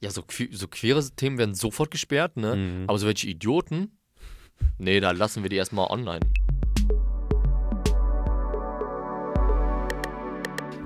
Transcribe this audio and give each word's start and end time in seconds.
ja, 0.00 0.10
so, 0.10 0.24
so 0.52 0.68
queere 0.68 1.02
Themen 1.16 1.38
werden 1.38 1.54
sofort 1.54 1.90
gesperrt, 1.90 2.36
ne? 2.36 2.56
Mhm. 2.56 2.84
Aber 2.86 2.98
so 2.98 3.06
welche 3.06 3.28
Idioten, 3.28 3.98
nee, 4.78 5.00
da 5.00 5.10
lassen 5.10 5.42
wir 5.42 5.50
die 5.50 5.56
erstmal 5.56 5.88
online. 5.90 6.20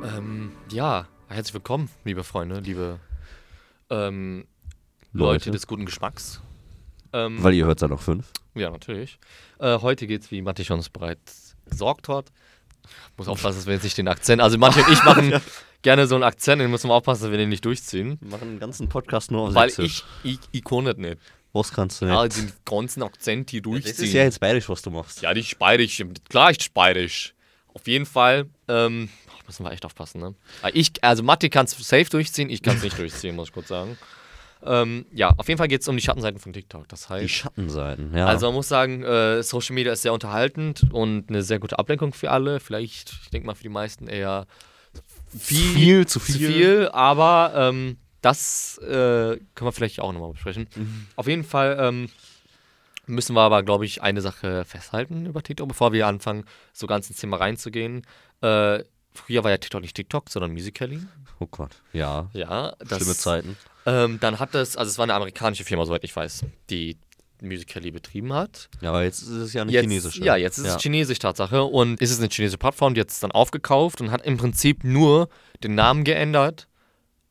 Ähm, 0.03 0.53
ja, 0.71 1.09
herzlich 1.29 1.55
willkommen, 1.55 1.91
liebe 2.05 2.25
Freunde, 2.25 2.61
liebe 2.61 2.99
ähm, 3.91 4.47
Leute. 5.13 5.33
Leute. 5.33 5.51
des 5.51 5.67
guten 5.67 5.85
Geschmacks. 5.85 6.41
Ähm, 7.13 7.43
Weil 7.43 7.53
ihr 7.53 7.67
hört 7.67 7.83
ja 7.83 7.89
noch 7.89 8.01
fünf. 8.01 8.33
ja, 8.55 8.71
natürlich. 8.71 9.19
Äh, 9.59 9.79
heute 9.81 10.07
geht's, 10.07 10.31
wie 10.31 10.41
Matti 10.41 10.65
schon 10.65 10.83
bereits 10.93 11.55
gesagt 11.67 12.09
hat. 12.09 12.33
Muss 13.17 13.29
aufpassen, 13.29 13.59
dass 13.59 13.67
wir 13.67 13.75
jetzt 13.75 13.85
nicht 13.85 13.99
den 13.99 14.09
Akzent. 14.09 14.43
Also 14.43 14.59
Matti 14.59 14.81
und 14.81 14.93
ich 14.93 15.03
machen 15.05 15.41
gerne 15.83 16.07
so 16.07 16.15
einen 16.15 16.25
Akzent, 16.25 16.61
den 16.61 16.71
müssen 16.71 16.89
wir 16.89 16.95
aufpassen, 16.95 17.23
dass 17.25 17.31
wir 17.31 17.39
den 17.39 17.49
nicht 17.49 17.65
durchziehen. 17.65 18.19
Wir 18.21 18.31
machen 18.31 18.49
einen 18.49 18.61
ganzen 18.61 18.89
Podcast 18.89 19.31
nur 19.31 19.49
auf 19.49 19.55
Weil 19.55 19.71
Sächsisch. 19.71 20.05
ich, 20.23 20.33
ich, 20.33 20.39
ich 20.53 20.65
kann 20.65 20.85
das 20.85 20.97
nicht. 20.97 21.19
Was 21.53 21.73
kannst 21.73 22.01
du 22.01 22.07
nicht? 22.07 22.15
Ja, 22.15 22.27
den 22.27 22.53
ganzen 22.65 23.03
Akzent 23.03 23.51
hier 23.51 23.61
das 23.61 23.71
durchziehen. 23.71 24.05
ist 24.05 24.13
ja 24.13 24.23
jetzt 24.23 24.41
bayerisch, 24.41 24.69
was 24.69 24.81
du 24.81 24.91
machst. 24.91 25.21
Ja, 25.21 25.35
die 25.35 25.45
speidisch. 25.45 26.03
Klar, 26.29 26.51
ich 26.51 26.63
speidisch. 26.63 27.35
Auf 27.75 27.87
jeden 27.87 28.07
Fall 28.07 28.47
ähm, 28.69 29.11
müssen 29.47 29.65
wir 29.65 29.73
echt 29.73 29.85
aufpassen, 29.85 30.21
ne? 30.21 30.35
Ich, 30.73 30.93
also 31.03 31.23
Matti 31.23 31.51
kann 31.51 31.67
es 31.67 31.73
safe 31.73 32.07
durchziehen, 32.07 32.49
ich 32.49 32.63
kann 32.63 32.77
es 32.77 32.83
nicht 32.83 32.99
durchziehen, 32.99 33.37
muss 33.37 33.49
ich 33.49 33.55
kurz 33.55 33.69
sagen. 33.69 33.99
Ähm, 34.65 35.07
ja, 35.13 35.31
auf 35.37 35.49
jeden 35.49 35.59
Fall 35.59 35.69
geht 35.69 35.83
es 35.83 35.89
um 35.89 35.97
die 35.97 36.03
Schattenseiten 36.03 36.39
von 36.39 36.53
TikTok. 36.53 36.89
Das 36.89 37.07
Die 37.07 37.13
heißt, 37.15 37.31
Schattenseiten, 37.31 38.15
ja. 38.17 38.27
also 38.27 38.47
man 38.47 38.55
muss 38.55 38.69
sagen, 38.69 39.03
äh, 39.03 39.43
Social 39.43 39.75
Media 39.75 39.93
ist 39.93 40.03
sehr 40.03 40.13
unterhaltend 40.13 40.87
und 40.93 41.29
eine 41.29 41.43
sehr 41.43 41.59
gute 41.59 41.79
Ablenkung 41.79 42.13
für 42.15 42.31
alle. 42.31 42.61
Vielleicht, 42.61 43.13
ich 43.25 43.31
denke 43.31 43.47
mal, 43.47 43.55
für 43.55 43.65
die 43.65 43.69
meisten 43.69 44.07
eher 44.07 44.47
viel, 45.37 45.57
Viel, 45.75 46.07
zu 46.07 46.21
zu 46.21 46.33
viel. 46.33 46.53
viel 46.53 46.89
aber 46.93 47.53
ähm, 47.57 47.97
das 48.21 48.79
äh, 48.79 48.87
können 48.87 49.41
wir 49.69 49.73
vielleicht 49.73 49.99
auch 50.01 50.13
nochmal 50.13 50.33
besprechen. 50.33 50.69
Mhm. 50.77 51.07
Auf 51.17 51.27
jeden 51.27 51.45
Fall 51.45 51.77
ähm, 51.81 52.09
müssen 53.07 53.35
wir 53.35 53.41
aber, 53.41 53.63
glaube 53.63 53.85
ich, 53.85 54.03
eine 54.03 54.21
Sache 54.21 54.65
festhalten 54.65 55.27
über 55.27 55.43
TikTok, 55.43 55.69
bevor 55.69 55.93
wir 55.93 56.07
anfangen, 56.07 56.45
so 56.73 56.87
ganz 56.87 57.09
ins 57.11 57.19
Thema 57.19 57.39
reinzugehen. 57.39 58.07
Äh, 58.43 58.85
früher 59.13 59.43
war 59.43 59.51
ja 59.51 59.59
TikTok 59.59 59.81
nicht 59.83 59.97
TikTok, 59.97 60.31
sondern 60.31 60.53
Musical.ly. 60.53 61.01
oh 61.41 61.47
Gott. 61.51 61.83
Ja. 61.93 62.31
Ja, 62.33 62.75
das, 62.79 62.99
Schlimme 62.99 63.17
Zeiten. 63.17 63.57
Ähm, 63.87 64.19
dann 64.21 64.39
hat 64.39 64.55
das, 64.55 64.77
also 64.77 64.89
es 64.91 64.99
war 64.99 65.05
eine 65.05 65.15
amerikanische 65.15 65.65
Firma, 65.65 65.85
soweit 65.85 66.05
ich 66.05 66.15
weiß, 66.15 66.45
die 66.71 66.97
Musical.ly 67.41 67.91
betrieben 67.91 68.33
hat. 68.33 68.69
Ja, 68.81 68.91
aber 68.91 69.03
jetzt 69.03 69.23
ist 69.23 69.29
es 69.31 69.53
ja 69.53 69.63
eine 69.63 69.73
Jetzt, 69.73 69.83
chinesische. 69.83 70.25
Ja, 70.25 70.37
jetzt 70.37 70.59
ist 70.59 70.67
es 70.67 70.81
chinesisch 70.81 71.19
Tatsache 71.19 71.65
und 71.65 72.01
ist 72.01 72.13
es 72.13 72.19
eine 72.21 72.29
chinesische 72.29 72.59
Plattform, 72.59 72.95
die 72.95 73.01
hat 73.01 73.11
es 73.11 73.19
dann 73.19 73.33
aufgekauft 73.33 74.01
und 74.01 74.11
hat 74.13 74.25
im 74.25 74.37
Prinzip 74.37 74.85
nur 74.85 75.29
den 75.65 75.75
Namen 75.75 76.05
geändert 76.05 76.69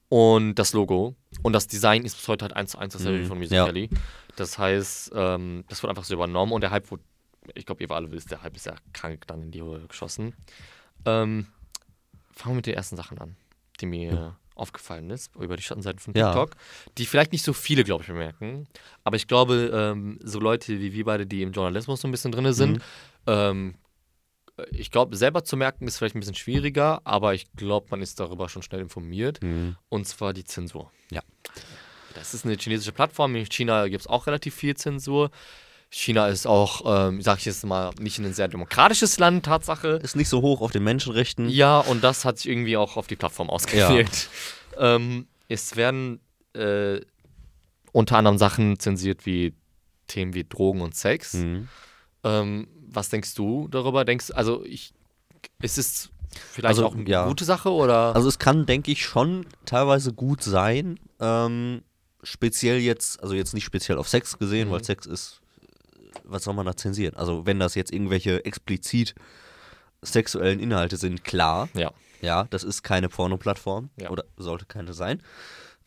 und 0.10 0.56
das 0.56 0.74
Logo. 0.74 1.16
Und 1.44 1.54
das 1.54 1.68
Design 1.68 2.04
ist 2.04 2.18
bis 2.18 2.28
heute 2.28 2.44
halt 2.44 2.56
eins 2.58 2.72
zu 2.72 2.78
eins 2.78 2.94
dasselbe 2.94 3.20
Mhm, 3.24 3.28
von 3.28 3.42
ja. 3.42 3.64
Musical.ly. 3.66 3.90
Das 4.36 4.58
heißt, 4.58 5.12
ähm, 5.16 5.64
das 5.70 5.82
wird 5.82 5.90
einfach 5.90 6.04
so 6.04 6.14
übernommen 6.14 6.52
und 6.52 6.60
der 6.62 6.72
Hype 6.72 6.92
wurde, 6.92 7.04
ich 7.56 7.66
glaube, 7.66 7.82
ihr 7.82 7.90
alle 7.92 8.12
wisst, 8.12 8.32
der 8.32 8.42
Hype 8.44 8.56
ist 8.58 8.66
ja 8.66 8.76
krank 8.92 9.26
dann 9.28 9.42
in 9.44 9.52
die 9.52 9.62
Höhe 9.62 9.88
geschossen. 9.88 10.34
Ähm, 11.06 11.48
fangen 12.32 12.54
wir 12.54 12.58
mit 12.58 12.66
den 12.66 12.74
ersten 12.74 12.98
Sachen 12.98 13.18
an, 13.20 13.38
die 13.80 13.86
mir 13.86 14.36
aufgefallen 14.56 15.10
ist 15.10 15.36
über 15.36 15.56
die 15.58 15.64
Schattenseiten 15.64 16.00
von 16.00 16.14
Ja. 16.14 16.28
TikTok, 16.34 16.56
die 16.98 17.06
vielleicht 17.06 17.32
nicht 17.32 17.44
so 17.44 17.54
viele, 17.54 17.84
glaube 17.84 18.04
ich, 18.04 18.08
bemerken. 18.10 18.68
Aber 19.04 19.16
ich 19.16 19.28
glaube, 19.28 19.72
ähm, 19.74 20.20
so 20.24 20.40
Leute 20.40 20.80
wie 20.80 20.94
wir 20.94 21.06
beide, 21.06 21.26
die 21.26 21.42
im 21.42 21.52
Journalismus 21.52 22.02
so 22.02 22.08
ein 22.08 22.12
bisschen 22.12 22.32
drin 22.32 22.52
sind, 22.54 22.78
Mhm. 22.78 22.82
ähm, 23.28 23.76
ich 24.72 24.92
glaube, 24.92 25.16
selber 25.16 25.44
zu 25.44 25.58
merken 25.58 25.88
ist 25.88 25.98
vielleicht 25.98 26.16
ein 26.16 26.20
bisschen 26.20 26.36
schwieriger, 26.36 27.02
aber 27.04 27.34
ich 27.34 27.52
glaube, 27.54 27.88
man 27.90 28.02
ist 28.02 28.20
darüber 28.20 28.48
schon 28.50 28.62
schnell 28.62 28.82
informiert. 28.82 29.42
Mhm. 29.42 29.76
Und 29.90 30.08
zwar 30.08 30.34
die 30.34 30.44
Zensur. 30.44 30.92
Ja. 31.10 31.22
Das 32.14 32.34
ist 32.34 32.46
eine 32.46 32.56
chinesische 32.58 32.92
Plattform. 32.92 33.36
In 33.36 33.46
China 33.50 33.88
gibt 33.88 34.02
es 34.02 34.08
auch 34.08 34.28
relativ 34.28 34.54
viel 34.54 34.76
Zensur. 34.76 35.32
China 35.94 36.28
ist 36.30 36.48
auch, 36.48 36.84
ähm, 37.10 37.22
sag 37.22 37.40
ich 37.40 37.46
jetzt 37.46 37.66
mal, 37.66 37.92
nicht 38.00 38.18
ein 38.18 38.34
sehr 38.34 38.48
demokratisches 38.48 39.20
Land, 39.20 39.46
Tatsache. 39.46 40.00
Ist 40.02 40.16
nicht 40.16 40.30
so 40.30 40.42
hoch 40.42 40.62
auf 40.62 40.72
den 40.72 40.84
Menschenrechten. 40.86 41.50
Ja, 41.50 41.80
und 41.80 42.02
das 42.04 42.24
hat 42.24 42.38
sich 42.40 42.50
irgendwie 42.50 42.78
auch 42.78 42.96
auf 42.96 43.08
die 43.08 43.18
Plattform 43.18 43.50
ausgewirkt. 43.50 44.30
Ähm, 44.78 45.28
es 45.50 45.76
werden 45.76 46.22
äh, 46.54 47.02
unter 47.92 48.18
anderem 48.18 48.38
Sachen 48.38 48.80
zensiert 48.80 49.26
wie 49.26 49.54
Themen 50.08 50.34
wie 50.34 50.46
Drogen 50.46 50.80
und 50.82 50.96
Sex. 50.96 51.34
Mhm. 51.34 51.68
Ähm, 52.24 52.68
was 52.88 53.10
denkst 53.10 53.36
du 53.36 53.68
darüber? 53.68 54.06
Denkst 54.06 54.32
also 54.32 54.64
ich 54.64 54.94
ist 55.62 55.78
es 55.78 56.10
vielleicht 56.52 56.68
Also, 56.70 56.86
auch 56.86 56.96
eine 56.96 57.10
ja. 57.10 57.28
gute 57.28 57.44
Sache 57.44 57.70
oder? 57.70 58.16
Also 58.16 58.30
es 58.30 58.40
kann, 58.40 58.66
denke 58.66 58.92
ich, 58.92 59.06
schon 59.06 59.46
teilweise 59.66 60.14
gut 60.14 60.42
sein. 60.42 61.00
Ähm, 61.20 61.82
speziell 62.24 62.80
jetzt, 62.80 63.22
also 63.22 63.34
jetzt 63.34 63.54
nicht 63.54 63.66
speziell 63.66 63.98
auf 63.98 64.08
Sex 64.08 64.38
gesehen, 64.38 64.70
Mhm. 64.70 64.72
weil 64.74 64.84
Sex 64.86 65.06
ist, 65.06 65.41
was 66.32 66.44
soll 66.44 66.54
man 66.54 66.66
da 66.66 66.76
zensieren? 66.76 67.16
Also 67.16 67.46
wenn 67.46 67.60
das 67.60 67.76
jetzt 67.76 67.92
irgendwelche 67.94 68.44
explizit 68.46 69.16
sexuellen 70.02 70.60
Inhalte 70.60 70.98
sind, 70.98 71.24
klar. 71.24 71.70
ja, 71.74 71.92
Ja, 72.22 72.46
das 72.50 72.64
ist 72.64 72.84
keine 72.84 73.10
Porno-Plattform. 73.10 73.90
Ja. 74.00 74.10
Oder 74.10 74.24
sollte 74.38 74.66
keine 74.66 74.94
sein. 74.94 75.22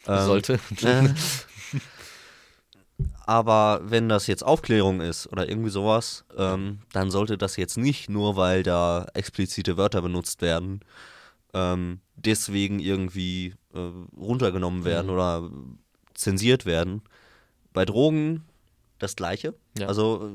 Ähm, 0.07 0.25
sollte. 0.27 0.55
Äh, 0.83 1.09
aber 3.27 3.81
wenn 3.85 4.09
das 4.09 4.27
jetzt 4.27 4.45
Aufklärung 4.45 5.01
ist 5.01 5.27
oder 5.33 5.49
irgendwie 5.49 5.71
sowas, 5.71 6.25
ähm, 6.37 6.81
dann 6.93 7.11
sollte 7.11 7.39
das 7.39 7.57
jetzt 7.57 7.77
nicht 7.77 8.09
nur, 8.11 8.37
weil 8.37 8.63
da 8.63 9.07
explizite 9.15 9.77
Wörter 9.77 10.03
benutzt 10.03 10.43
werden, 10.43 10.81
ähm, 11.55 12.01
deswegen 12.17 12.81
irgendwie 12.81 13.55
äh, 13.75 13.79
runtergenommen 14.17 14.85
werden 14.85 15.07
Mhm. 15.07 15.13
oder 15.13 15.51
zensiert 16.15 16.67
werden. 16.67 17.03
Bei 17.73 17.85
Drogen 17.85 18.45
das 19.05 19.17
gleiche. 19.17 19.55
Ja. 19.79 19.87
Also 19.87 20.33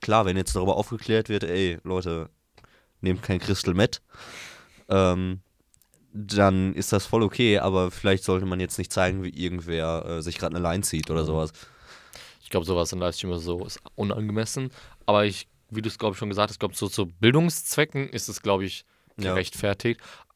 klar, 0.00 0.26
wenn 0.26 0.36
jetzt 0.36 0.54
darüber 0.54 0.76
aufgeklärt 0.76 1.28
wird, 1.28 1.44
ey 1.44 1.78
Leute, 1.84 2.28
nehmt 3.00 3.22
kein 3.22 3.38
Crystal 3.40 3.74
Meth, 3.74 4.02
ähm, 4.88 5.40
dann 6.12 6.74
ist 6.74 6.92
das 6.92 7.06
voll 7.06 7.22
okay, 7.22 7.58
aber 7.58 7.90
vielleicht 7.90 8.24
sollte 8.24 8.46
man 8.46 8.60
jetzt 8.60 8.78
nicht 8.78 8.92
zeigen, 8.92 9.22
wie 9.22 9.28
irgendwer 9.30 10.04
äh, 10.06 10.22
sich 10.22 10.38
gerade 10.38 10.56
eine 10.56 10.62
Line 10.66 10.82
zieht 10.82 11.08
Mhm. 11.08 11.14
oder 11.14 11.24
sowas. 11.24 11.52
Ich 12.42 12.50
glaube, 12.50 12.64
sowas 12.66 12.92
in 12.92 12.98
Livestream 12.98 13.34
so 13.38 13.64
ist 13.66 13.78
unangemessen. 13.94 14.70
Aber 15.04 15.26
ich, 15.26 15.48
wie 15.68 15.82
du 15.82 15.88
es, 15.88 15.98
glaube 15.98 16.14
ich, 16.14 16.18
schon 16.18 16.30
gesagt 16.30 16.50
hast, 16.50 16.58
glaube 16.58 16.74
so 16.74 16.88
zu 16.88 17.06
Bildungszwecken 17.06 18.08
ist 18.08 18.28
es, 18.28 18.40
glaube 18.42 18.64
ich, 18.64 18.84
Ja. 19.20 19.34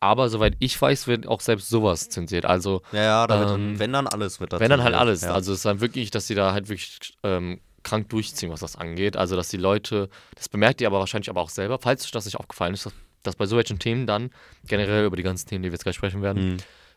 Aber 0.02 0.28
soweit 0.28 0.56
ich 0.58 0.82
weiß, 0.82 1.06
wird 1.06 1.28
auch 1.28 1.40
selbst 1.40 1.68
sowas 1.68 2.08
zensiert. 2.08 2.44
Also, 2.44 2.82
Ja, 2.90 3.02
ja, 3.02 3.26
da 3.28 3.38
wird 3.38 3.50
Ähm, 3.50 3.54
dann, 3.54 3.78
wenn 3.78 3.92
dann 3.92 4.06
alles 4.08 4.40
wird 4.40 4.52
da 4.52 4.58
wenn 4.58 4.68
dann 4.68 4.82
halt 4.82 4.96
alles. 4.96 5.20
Ja. 5.22 5.32
Also, 5.32 5.52
es 5.52 5.58
ist 5.58 5.64
dann 5.64 5.80
wirklich, 5.80 6.10
dass 6.10 6.26
sie 6.26 6.34
da 6.34 6.52
halt 6.52 6.68
wirklich 6.68 7.14
ähm, 7.22 7.60
krank 7.84 8.08
durchziehen, 8.08 8.50
was 8.50 8.58
das 8.58 8.74
angeht. 8.74 9.16
Also, 9.16 9.36
dass 9.36 9.48
die 9.48 9.58
Leute, 9.58 10.08
das 10.34 10.48
bemerkt 10.48 10.80
ihr 10.80 10.88
aber 10.88 10.98
wahrscheinlich 10.98 11.30
aber 11.30 11.40
auch 11.40 11.50
selber, 11.50 11.78
falls 11.80 12.04
euch 12.04 12.10
das 12.10 12.24
nicht 12.24 12.36
aufgefallen 12.36 12.74
ist, 12.74 12.84
dass, 12.86 12.92
dass 13.22 13.36
bei 13.36 13.46
so 13.46 13.56
welchen 13.56 13.78
Themen 13.78 14.08
dann, 14.08 14.30
generell 14.66 15.04
über 15.04 15.16
die 15.16 15.22
ganzen 15.22 15.48
Themen, 15.48 15.62
die 15.62 15.68
wir 15.68 15.74
jetzt 15.74 15.84
gleich 15.84 15.94
sprechen 15.94 16.20
werden, 16.20 16.54
Mhm. 16.54 16.56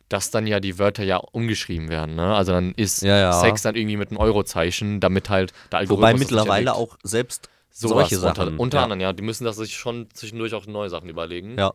dass 0.09 0.31
dann 0.31 0.47
ja 0.47 0.59
die 0.59 0.79
Wörter 0.79 1.03
ja 1.03 1.17
umgeschrieben 1.17 1.89
werden. 1.89 2.15
Ne? 2.15 2.33
Also, 2.35 2.53
dann 2.53 2.71
ist 2.73 3.03
Ja, 3.03 3.17
ja. 3.19 3.33
Sex 3.33 3.61
dann 3.61 3.75
irgendwie 3.75 3.97
mit 3.97 4.09
einem 4.09 4.17
Eurozeichen, 4.17 4.99
damit 4.99 5.29
halt 5.29 5.53
der 5.71 5.77
Algorithmus. 5.77 6.09
Wobei 6.11 6.17
mittlerweile 6.17 6.73
auch 6.73 6.97
selbst 7.03 7.49
Sowas 7.69 8.09
solche 8.09 8.17
Sachen. 8.17 8.47
Unter, 8.47 8.59
unter 8.59 8.77
ja. 8.79 8.83
anderem, 8.85 9.01
ja. 9.01 9.13
Die 9.13 9.21
müssen 9.21 9.43
das 9.43 9.57
sich 9.57 9.75
schon 9.75 10.07
zwischendurch 10.13 10.55
auch 10.55 10.65
neue 10.65 10.89
Sachen 10.89 11.07
überlegen. 11.09 11.55
Ja. 11.59 11.71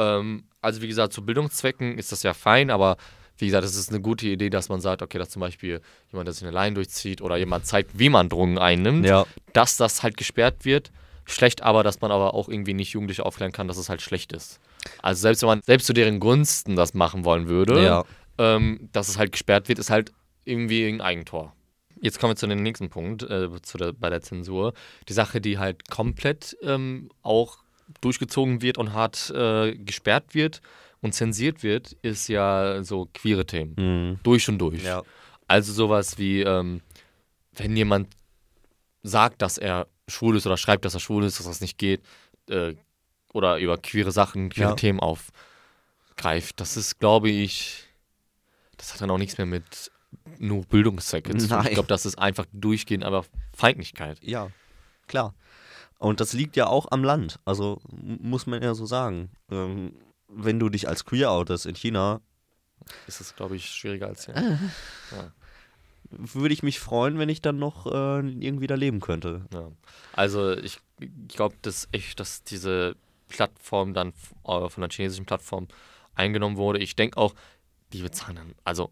Ähm, 0.00 0.44
also 0.60 0.82
wie 0.82 0.88
gesagt, 0.88 1.12
zu 1.12 1.24
Bildungszwecken 1.24 1.98
ist 1.98 2.12
das 2.12 2.22
ja 2.22 2.34
fein, 2.34 2.70
aber 2.70 2.96
wie 3.38 3.46
gesagt, 3.46 3.64
es 3.64 3.74
ist 3.76 3.88
eine 3.90 4.00
gute 4.00 4.26
Idee, 4.26 4.50
dass 4.50 4.68
man 4.68 4.80
sagt, 4.80 5.00
okay, 5.02 5.18
dass 5.18 5.30
zum 5.30 5.40
Beispiel 5.40 5.80
jemand, 6.12 6.26
der 6.28 6.34
sich 6.34 6.42
eine 6.44 6.52
Line 6.52 6.74
durchzieht 6.74 7.22
oder 7.22 7.36
jemand 7.38 7.64
zeigt, 7.66 7.98
wie 7.98 8.08
man 8.10 8.28
Drogen 8.28 8.58
einnimmt, 8.58 9.06
Ja. 9.06 9.24
dass 9.54 9.76
das 9.78 10.02
halt 10.02 10.16
gesperrt 10.16 10.64
wird. 10.64 10.90
Schlecht 11.24 11.62
aber, 11.62 11.82
dass 11.82 12.00
man 12.00 12.10
aber 12.10 12.34
auch 12.34 12.48
irgendwie 12.48 12.74
nicht 12.74 12.92
Jugendliche 12.92 13.24
aufklären 13.24 13.52
kann, 13.52 13.68
dass 13.68 13.76
es 13.78 13.88
halt 13.88 14.02
schlecht 14.02 14.32
ist. 14.32 14.58
Also 15.00 15.20
selbst 15.22 15.42
wenn 15.42 15.48
man 15.48 15.62
selbst 15.62 15.86
zu 15.86 15.92
deren 15.92 16.20
Gunsten 16.20 16.76
das 16.76 16.92
machen 16.92 17.24
wollen 17.24 17.48
würde, 17.48 17.82
Ja. 17.82 18.04
ähm, 18.38 18.88
dass 18.92 19.08
es 19.08 19.16
halt 19.16 19.32
gesperrt 19.32 19.68
wird, 19.68 19.78
ist 19.78 19.90
halt 19.90 20.12
irgendwie 20.44 20.86
ein 20.88 21.00
Eigentor. 21.00 21.54
Jetzt 22.02 22.18
kommen 22.18 22.32
wir 22.32 22.36
zu 22.36 22.46
dem 22.46 22.62
nächsten 22.62 22.88
Punkt, 22.90 23.22
äh, 23.22 23.48
zu 23.62 23.78
der, 23.78 23.92
bei 23.92 24.10
der 24.10 24.22
Zensur. 24.22 24.72
Die 25.08 25.12
Sache, 25.12 25.40
die 25.40 25.58
halt 25.58 25.88
komplett 25.90 26.56
ähm, 26.62 27.10
auch 27.22 27.58
durchgezogen 28.00 28.62
wird 28.62 28.78
und 28.78 28.92
hart 28.92 29.30
äh, 29.30 29.74
gesperrt 29.76 30.34
wird 30.34 30.60
und 31.00 31.14
zensiert 31.14 31.62
wird, 31.62 31.92
ist 32.02 32.28
ja 32.28 32.82
so 32.82 33.08
queere 33.14 33.46
Themen. 33.46 33.74
Mhm. 33.76 34.20
Durch 34.22 34.48
und 34.48 34.58
durch. 34.58 34.82
Ja. 34.82 35.02
Also 35.48 35.72
sowas 35.72 36.18
wie, 36.18 36.42
ähm, 36.42 36.80
wenn 37.52 37.76
jemand 37.76 38.08
sagt, 39.02 39.42
dass 39.42 39.58
er 39.58 39.86
schwul 40.08 40.36
ist 40.36 40.46
oder 40.46 40.56
schreibt, 40.56 40.84
dass 40.84 40.94
er 40.94 41.00
schwul 41.00 41.24
ist, 41.24 41.38
dass 41.38 41.46
das 41.46 41.60
nicht 41.60 41.78
geht, 41.78 42.02
äh, 42.48 42.74
oder 43.32 43.58
über 43.58 43.78
queere 43.78 44.12
Sachen, 44.12 44.50
queere 44.50 44.70
Ja. 44.70 44.76
Themen 44.76 45.00
aufgreift, 45.00 46.60
das 46.60 46.76
ist, 46.76 46.98
glaube 46.98 47.30
ich, 47.30 47.84
das 48.76 48.92
hat 48.92 49.00
dann 49.00 49.10
auch 49.10 49.18
nichts 49.18 49.38
mehr 49.38 49.46
mit 49.46 49.90
nur 50.38 50.64
Bildungszwecke 50.64 51.36
zu 51.36 51.48
tun. 51.48 51.64
Ich 51.66 51.72
glaube, 51.72 51.88
das 51.88 52.06
ist 52.06 52.18
einfach 52.18 52.46
durchgehend 52.52 53.04
aber 53.04 53.24
Feindlichkeit. 53.54 54.18
Ja, 54.22 54.50
klar. 55.06 55.34
Und 56.00 56.20
das 56.20 56.32
liegt 56.32 56.56
ja 56.56 56.66
auch 56.66 56.86
am 56.90 57.04
Land. 57.04 57.38
Also 57.44 57.78
muss 57.92 58.46
man 58.46 58.62
ja 58.62 58.74
so 58.74 58.86
sagen. 58.86 59.30
Ähm, 59.50 59.92
wenn 60.28 60.58
du 60.58 60.70
dich 60.70 60.88
als 60.88 61.04
queer 61.04 61.30
outest 61.30 61.66
in 61.66 61.74
China, 61.74 62.22
ist 63.06 63.20
es, 63.20 63.36
glaube 63.36 63.56
ich, 63.56 63.66
schwieriger 63.66 64.06
als 64.06 64.24
hier. 64.24 64.34
Ja. 64.34 65.32
Würde 66.10 66.54
ich 66.54 66.62
mich 66.62 66.80
freuen, 66.80 67.18
wenn 67.18 67.28
ich 67.28 67.42
dann 67.42 67.58
noch 67.58 67.86
äh, 67.86 68.20
irgendwie 68.20 68.66
da 68.66 68.76
leben 68.76 69.00
könnte. 69.00 69.44
Ja. 69.52 69.70
Also 70.14 70.56
ich, 70.56 70.78
ich 71.00 71.10
glaube, 71.28 71.56
dass 71.60 71.86
echt, 71.92 72.18
dass 72.18 72.44
diese 72.44 72.96
Plattform 73.28 73.92
dann 73.92 74.14
äh, 74.44 74.70
von 74.70 74.80
der 74.80 74.88
chinesischen 74.88 75.26
Plattform 75.26 75.68
eingenommen 76.14 76.56
wurde. 76.56 76.78
Ich 76.78 76.96
denke 76.96 77.18
auch, 77.18 77.34
die 77.92 78.00
bezahlen 78.00 78.36
dann, 78.36 78.54
also 78.64 78.90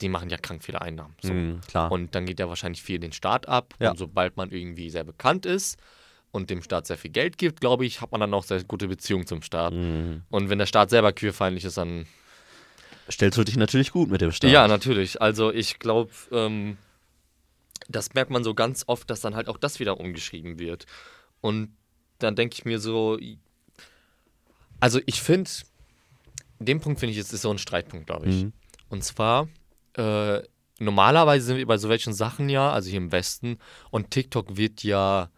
die 0.00 0.08
machen 0.08 0.28
ja 0.28 0.38
krank 0.38 0.64
viele 0.64 0.80
Einnahmen. 0.80 1.14
So. 1.22 1.32
Mhm, 1.32 1.60
klar. 1.68 1.92
Und 1.92 2.16
dann 2.16 2.26
geht 2.26 2.40
ja 2.40 2.48
wahrscheinlich 2.48 2.82
viel 2.82 2.98
den 2.98 3.12
Staat 3.12 3.46
ab. 3.46 3.74
Ja. 3.78 3.92
Und 3.92 3.96
sobald 3.96 4.36
man 4.36 4.50
irgendwie 4.50 4.90
sehr 4.90 5.04
bekannt 5.04 5.46
ist 5.46 5.78
und 6.30 6.50
dem 6.50 6.62
Staat 6.62 6.86
sehr 6.86 6.98
viel 6.98 7.10
Geld 7.10 7.38
gibt, 7.38 7.60
glaube 7.60 7.86
ich, 7.86 8.00
hat 8.00 8.12
man 8.12 8.20
dann 8.20 8.34
auch 8.34 8.44
sehr 8.44 8.62
gute 8.64 8.88
Beziehungen 8.88 9.26
zum 9.26 9.42
Staat. 9.42 9.72
Mhm. 9.72 10.22
Und 10.30 10.50
wenn 10.50 10.58
der 10.58 10.66
Staat 10.66 10.90
selber 10.90 11.12
queerfeindlich 11.12 11.64
ist, 11.64 11.76
dann 11.78 12.06
Stellst 13.10 13.38
du 13.38 13.44
dich 13.44 13.56
natürlich 13.56 13.90
gut 13.90 14.10
mit 14.10 14.20
dem 14.20 14.32
Staat. 14.32 14.50
Ja, 14.50 14.68
natürlich. 14.68 15.22
Also 15.22 15.50
ich 15.50 15.78
glaube, 15.78 16.10
ähm, 16.30 16.76
das 17.88 18.12
merkt 18.12 18.30
man 18.30 18.44
so 18.44 18.54
ganz 18.54 18.84
oft, 18.86 19.08
dass 19.08 19.20
dann 19.20 19.34
halt 19.34 19.48
auch 19.48 19.56
das 19.56 19.80
wieder 19.80 19.98
umgeschrieben 19.98 20.58
wird. 20.58 20.84
Und 21.40 21.74
dann 22.18 22.36
denke 22.36 22.54
ich 22.54 22.64
mir 22.64 22.78
so, 22.78 23.18
also 24.80 25.00
ich 25.06 25.22
finde, 25.22 25.50
den 26.58 26.80
Punkt 26.80 27.00
finde 27.00 27.12
ich, 27.12 27.18
es 27.18 27.32
ist 27.32 27.42
so 27.42 27.50
ein 27.50 27.58
Streitpunkt, 27.58 28.06
glaube 28.06 28.28
ich. 28.28 28.44
Mhm. 28.44 28.52
Und 28.90 29.04
zwar, 29.04 29.48
äh, 29.94 30.42
normalerweise 30.78 31.46
sind 31.46 31.56
wir 31.56 31.66
bei 31.66 31.78
so 31.78 31.88
welchen 31.88 32.12
Sachen 32.12 32.48
ja, 32.48 32.72
also 32.72 32.90
hier 32.90 32.98
im 32.98 33.12
Westen, 33.12 33.58
und 33.90 34.10
TikTok 34.10 34.56
wird 34.56 34.82
ja, 34.82 35.30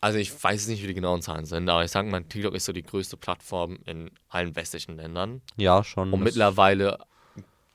also 0.00 0.18
ich 0.18 0.42
weiß 0.42 0.68
nicht, 0.68 0.82
wie 0.82 0.86
die 0.88 0.94
genauen 0.94 1.22
Zahlen 1.22 1.44
sind, 1.44 1.68
aber 1.68 1.84
ich 1.84 1.90
sage 1.90 2.08
mal, 2.08 2.22
TikTok 2.24 2.54
ist 2.54 2.64
so 2.66 2.72
die 2.72 2.82
größte 2.82 3.16
Plattform 3.16 3.78
in 3.86 4.10
allen 4.28 4.54
westlichen 4.56 4.96
Ländern 4.96 5.42
Ja, 5.56 5.82
schon. 5.84 6.12
und 6.12 6.20
mittlerweile 6.20 6.98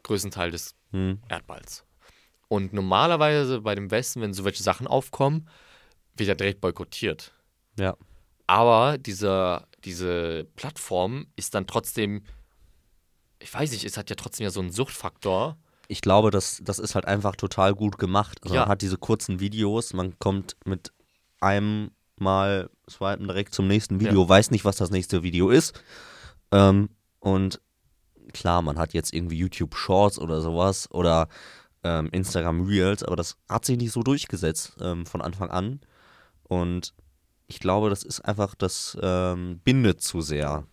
größten 0.04 0.32
Teil 0.32 0.52
des 0.52 0.76
Mhm. 0.92 1.20
Erdballs. 1.28 1.86
Und 2.50 2.72
normalerweise 2.72 3.62
bei 3.62 3.74
dem 3.74 3.90
Westen, 3.90 4.22
wenn 4.22 4.34
so 4.34 4.46
welche 4.46 4.62
Sachen 4.62 4.86
aufkommen, 4.86 5.50
wird 6.16 6.28
ja 6.28 6.36
direkt 6.36 6.62
boykottiert. 6.62 7.34
Ja. 7.80 7.96
Aber 8.46 8.98
diese, 9.00 9.66
diese 9.84 10.46
Plattform 10.56 11.26
ist 11.36 11.56
dann 11.56 11.66
trotzdem, 11.66 12.24
ich 13.40 13.52
weiß 13.52 13.72
nicht, 13.72 13.86
es 13.86 13.98
hat 13.98 14.10
ja 14.12 14.16
trotzdem 14.16 14.44
ja 14.44 14.52
so 14.52 14.60
einen 14.60 14.72
Suchtfaktor. 14.72 15.58
Ich 15.88 16.02
glaube, 16.02 16.30
das, 16.30 16.60
das 16.64 16.78
ist 16.80 16.94
halt 16.94 17.06
einfach 17.06 17.36
total 17.36 17.74
gut 17.74 17.98
gemacht. 17.98 18.38
Also 18.44 18.54
Ja. 18.56 18.62
Man 18.62 18.70
hat 18.70 18.82
diese 18.84 18.98
kurzen 18.98 19.40
Videos, 19.40 19.94
man 19.94 20.20
kommt 20.20 20.56
mit 20.66 20.94
einem 21.40 21.90
Mal 22.20 22.70
swipen 22.90 23.28
direkt 23.28 23.54
zum 23.54 23.68
nächsten 23.68 24.00
Video, 24.00 24.28
weiß 24.28 24.52
nicht, 24.52 24.66
was 24.66 24.78
das 24.78 24.92
nächste 24.92 25.24
Video 25.24 25.50
ist. 25.50 25.82
Ähm, 26.52 26.90
und 27.20 27.60
klar, 28.34 28.62
man 28.62 28.78
hat 28.78 28.94
jetzt 28.94 29.14
irgendwie 29.14 29.38
YouTube 29.38 29.76
Shorts 29.76 30.20
oder 30.20 30.42
sowas 30.42 30.90
oder 30.92 31.28
ähm, 31.84 32.10
Instagram 32.12 32.66
Reels, 32.66 33.04
aber 33.04 33.16
das 33.16 33.38
hat 33.50 33.66
sich 33.66 33.78
nicht 33.78 33.92
so 33.92 34.04
durchgesetzt 34.04 34.76
ähm, 34.82 35.06
von 35.06 35.22
Anfang 35.22 35.50
an. 35.50 35.82
Und 36.44 36.94
ich 37.48 37.60
glaube, 37.60 37.90
das 37.90 38.04
ist 38.04 38.22
einfach, 38.22 38.56
das 38.56 38.98
ähm, 39.02 39.60
bindet 39.64 40.02
zu 40.02 40.22
sehr. 40.22 40.66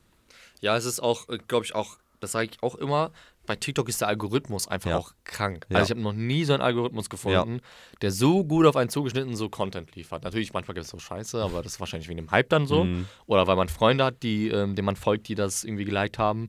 Ja, 0.61 0.77
es 0.77 0.85
ist 0.85 1.01
auch, 1.01 1.27
glaube 1.49 1.65
ich, 1.65 1.75
auch, 1.75 1.99
das 2.21 2.33
sage 2.33 2.51
ich 2.53 2.63
auch 2.63 2.75
immer, 2.75 3.13
bei 3.51 3.57
TikTok 3.57 3.89
ist 3.89 4.01
der 4.01 4.07
Algorithmus 4.07 4.69
einfach 4.69 4.91
Ja. 4.91 4.99
auch 4.99 5.13
krank. 5.25 5.67
Ja. 5.71 5.79
Also 5.79 5.87
ich 5.87 5.91
habe 5.91 6.01
noch 6.03 6.13
nie 6.13 6.45
so 6.45 6.53
einen 6.53 6.63
Algorithmus 6.63 7.11
gefunden, 7.11 7.61
der 8.01 8.13
so 8.13 8.45
gut 8.45 8.65
auf 8.65 8.77
einen 8.77 8.91
zugeschnitten 8.91 9.35
so 9.35 9.49
Content 9.49 9.97
liefert. 9.97 10.23
Natürlich, 10.23 10.53
manchmal 10.53 10.75
gibt 10.77 10.85
es 10.85 10.91
so 10.91 11.01
Scheiße, 11.01 11.43
aber 11.43 11.63
das 11.63 11.73
ist 11.73 11.81
wahrscheinlich 11.81 12.09
wegen 12.09 12.19
dem 12.19 12.31
Hype 12.31 12.49
dann 12.49 12.69
so. 12.69 12.85
Mhm. 12.85 13.07
Oder 13.27 13.49
weil 13.49 13.57
man 13.57 13.69
Freunde 13.69 14.05
hat, 14.05 14.23
die, 14.23 14.49
ähm, 14.49 14.77
denen 14.77 14.87
man 14.87 14.95
folgt, 14.95 15.27
die 15.27 15.35
das 15.35 15.65
irgendwie 15.65 15.85
geliked 15.85 16.17
haben. 16.19 16.49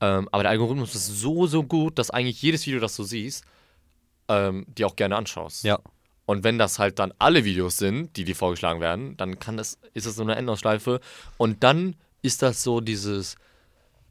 Ähm, 0.00 0.28
aber 0.32 0.44
der 0.44 0.52
Algorithmus 0.52 0.94
ist 0.94 1.06
so, 1.20 1.46
so 1.46 1.62
gut, 1.64 1.98
dass 1.98 2.10
eigentlich 2.10 2.40
jedes 2.40 2.66
Video, 2.66 2.80
das 2.80 2.96
du 2.96 3.02
siehst, 3.02 3.44
ähm, 4.28 4.64
dir 4.68 4.86
auch 4.86 4.96
gerne 4.96 5.16
anschaust. 5.16 5.64
Ja. 5.64 5.78
Und 6.24 6.44
wenn 6.44 6.58
das 6.58 6.78
halt 6.78 6.98
dann 6.98 7.12
alle 7.18 7.44
Videos 7.44 7.76
sind, 7.76 8.16
die 8.16 8.24
dir 8.24 8.36
vorgeschlagen 8.36 8.80
werden, 8.80 9.16
dann 9.16 9.38
kann 9.38 9.56
das, 9.58 9.78
ist 9.94 10.06
das 10.06 10.14
so 10.16 10.22
eine 10.22 10.36
Endausschleife. 10.36 11.00
Und 11.36 11.62
dann 11.62 11.96
ist 12.22 12.42
das 12.42 12.62
so 12.62 12.80
dieses, 12.80 13.36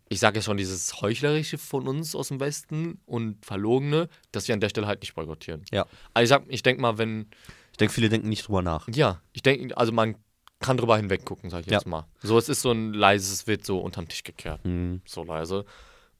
ich 0.09 0.19
sage 0.19 0.37
ja 0.37 0.41
schon, 0.41 0.57
dieses 0.57 1.01
Heuchlerische 1.01 1.57
von 1.57 1.87
uns 1.87 2.15
aus 2.15 2.29
dem 2.29 2.39
Westen 2.39 2.99
und 3.05 3.45
Verlogene, 3.45 4.07
dass 4.31 4.47
wir 4.47 4.53
an 4.53 4.61
der 4.61 4.69
Stelle 4.69 4.87
halt 4.87 5.01
nicht 5.01 5.15
boykottieren. 5.15 5.63
Ja. 5.71 5.85
Also 6.13 6.23
ich, 6.23 6.29
sag, 6.29 6.43
ich 6.47 6.63
denke 6.63 6.81
mal, 6.81 6.97
wenn, 6.97 7.27
Ich 7.71 7.77
denke, 7.77 7.93
viele 7.93 8.09
denken 8.09 8.29
nicht 8.29 8.47
drüber 8.47 8.61
nach. 8.61 8.87
ja, 8.87 9.21
ich 9.33 9.41
denke, 9.43 9.75
also 9.77 9.91
man 9.91 10.15
kann 10.59 10.77
drüber 10.77 10.97
hinweggucken, 10.97 11.49
sag 11.49 11.61
ich 11.61 11.67
jetzt 11.67 11.83
Ja. 11.85 11.89
mal. 11.89 12.07
So, 12.23 12.37
es 12.37 12.49
ist 12.49 12.61
so 12.61 12.71
ein 12.71 12.93
leises, 12.93 13.31
es 13.31 13.47
wird 13.47 13.65
so 13.65 13.79
unterm 13.79 14.07
Tisch 14.07 14.23
gekehrt, 14.23 14.63
Mhm. 14.65 15.01
so 15.05 15.23
leise. 15.23 15.65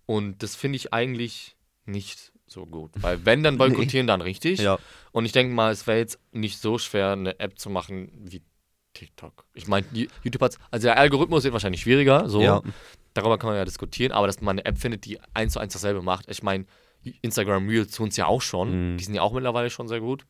Und 0.06 0.44
das 0.44 0.56
finde 0.56 0.76
ich 0.76 0.94
eigentlich 0.94 1.56
nicht 1.86 2.32
so 2.46 2.66
gut. 2.66 2.92
Weil 2.96 3.26
wenn, 3.26 3.42
dann 3.44 3.58
boykottieren, 3.92 4.06
dann 4.08 4.22
richtig. 4.22 4.60
Ja. 4.60 4.78
Und 5.12 5.26
ich 5.26 5.32
denke 5.32 5.54
mal, 5.54 5.72
es 5.72 5.88
wäre 5.88 5.98
jetzt 5.98 6.20
nicht 6.32 6.60
so 6.60 6.78
schwer, 6.78 7.12
eine 7.14 7.40
App 7.40 7.58
zu 7.58 7.70
machen 7.70 8.12
wie 8.26 8.42
TikTok. 8.94 9.46
Ich 9.54 9.68
meine, 9.68 9.86
YouTube 9.92 10.42
hat 10.42 10.58
also 10.72 10.88
der 10.88 10.98
Algorithmus 10.98 11.44
wird 11.44 11.54
wahrscheinlich 11.54 11.82
schwieriger, 11.82 12.30
so. 12.30 12.42
Ja. 12.42 12.62
Darüber 13.18 13.40
kann 13.40 13.50
man 13.50 13.58
ja 13.58 13.66
diskutieren, 13.66 14.12
aber 14.12 14.28
dass 14.28 14.42
man 14.42 14.60
eine 14.60 14.66
App 14.66 14.78
findet, 14.78 15.06
die 15.06 15.20
eins 15.34 15.54
zu 15.54 15.60
eins 15.60 15.74
dasselbe 15.74 16.04
macht. 16.04 16.30
Ich 16.30 16.44
meine, 16.44 16.66
Instagram 17.24 17.68
Reels 17.68 17.92
tun 17.94 18.10
es 18.10 18.18
ja 18.18 18.28
auch 18.28 18.42
schon. 18.44 18.94
Mhm. 18.94 18.98
Die 18.98 19.04
sind 19.04 19.16
ja 19.16 19.24
auch 19.24 19.34
mittlerweile 19.34 19.72
schon 19.72 19.88
sehr 19.88 20.00
gut. 20.02 20.26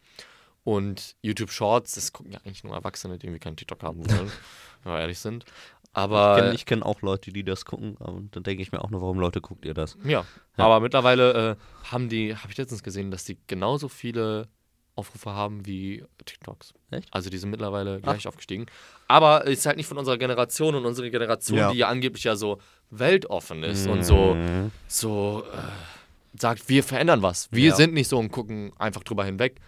Und 0.63 1.15
YouTube 1.21 1.51
Shorts, 1.51 1.95
das 1.95 2.13
gucken 2.13 2.31
ja 2.31 2.39
eigentlich 2.45 2.63
nur 2.63 2.73
Erwachsene, 2.75 3.17
die 3.17 3.25
irgendwie 3.25 3.39
keinen 3.39 3.57
TikTok 3.57 3.83
haben 3.83 4.09
wollen, 4.09 4.31
wenn 4.83 4.93
wir 4.93 4.99
ehrlich 5.01 5.19
sind. 5.19 5.43
Aber 5.91 6.53
Ich 6.53 6.65
kenne 6.65 6.81
kenn 6.81 6.83
auch 6.83 7.01
Leute, 7.01 7.31
die 7.33 7.43
das 7.43 7.65
gucken. 7.65 7.97
Und 7.97 8.35
dann 8.35 8.43
denke 8.43 8.61
ich 8.61 8.71
mir 8.71 8.81
auch 8.81 8.89
nur, 8.89 9.01
warum 9.01 9.19
Leute 9.19 9.41
guckt 9.41 9.65
ihr 9.65 9.73
das? 9.73 9.97
Ja, 10.05 10.25
aber 10.55 10.79
mittlerweile 10.79 11.51
äh, 11.51 11.89
haben 11.91 12.07
die, 12.07 12.35
habe 12.37 12.51
ich 12.51 12.57
letztens 12.57 12.83
gesehen, 12.83 13.11
dass 13.11 13.23
die 13.25 13.37
genauso 13.47 13.89
viele 13.89 14.47
Aufrufe 14.95 15.31
haben 15.31 15.65
wie 15.65 16.03
TikToks. 16.25 16.73
Echt? 16.91 17.07
Also 17.13 17.29
die 17.29 17.37
sind 17.37 17.49
mittlerweile 17.51 18.01
gleich 18.01 18.27
aufgestiegen. 18.27 18.65
Aber 19.07 19.45
ist 19.45 19.65
halt 19.65 19.77
nicht 19.77 19.87
von 19.87 19.97
unserer 19.97 20.17
Generation 20.17 20.73
und 20.75 20.85
unsere 20.85 21.09
Generation, 21.11 21.57
Ja. 21.57 21.71
die 21.71 21.77
ja 21.77 21.87
angeblich 21.87 22.23
ja 22.23 22.35
so 22.35 22.59
weltoffen 22.89 23.63
ist 23.63 23.87
und 23.87 24.03
so, 24.03 24.35
Mhm. 24.35 24.71
so 24.87 25.43
äh, 25.53 26.39
sagt, 26.39 26.69
wir 26.69 26.83
verändern 26.83 27.21
was. 27.21 27.51
Wir 27.51 27.69
Ja. 27.69 27.75
sind 27.75 27.93
nicht 27.93 28.07
so 28.07 28.17
und 28.17 28.31
gucken 28.31 28.71
einfach 28.77 29.03
drüber 29.03 29.25
hinweg. 29.25 29.59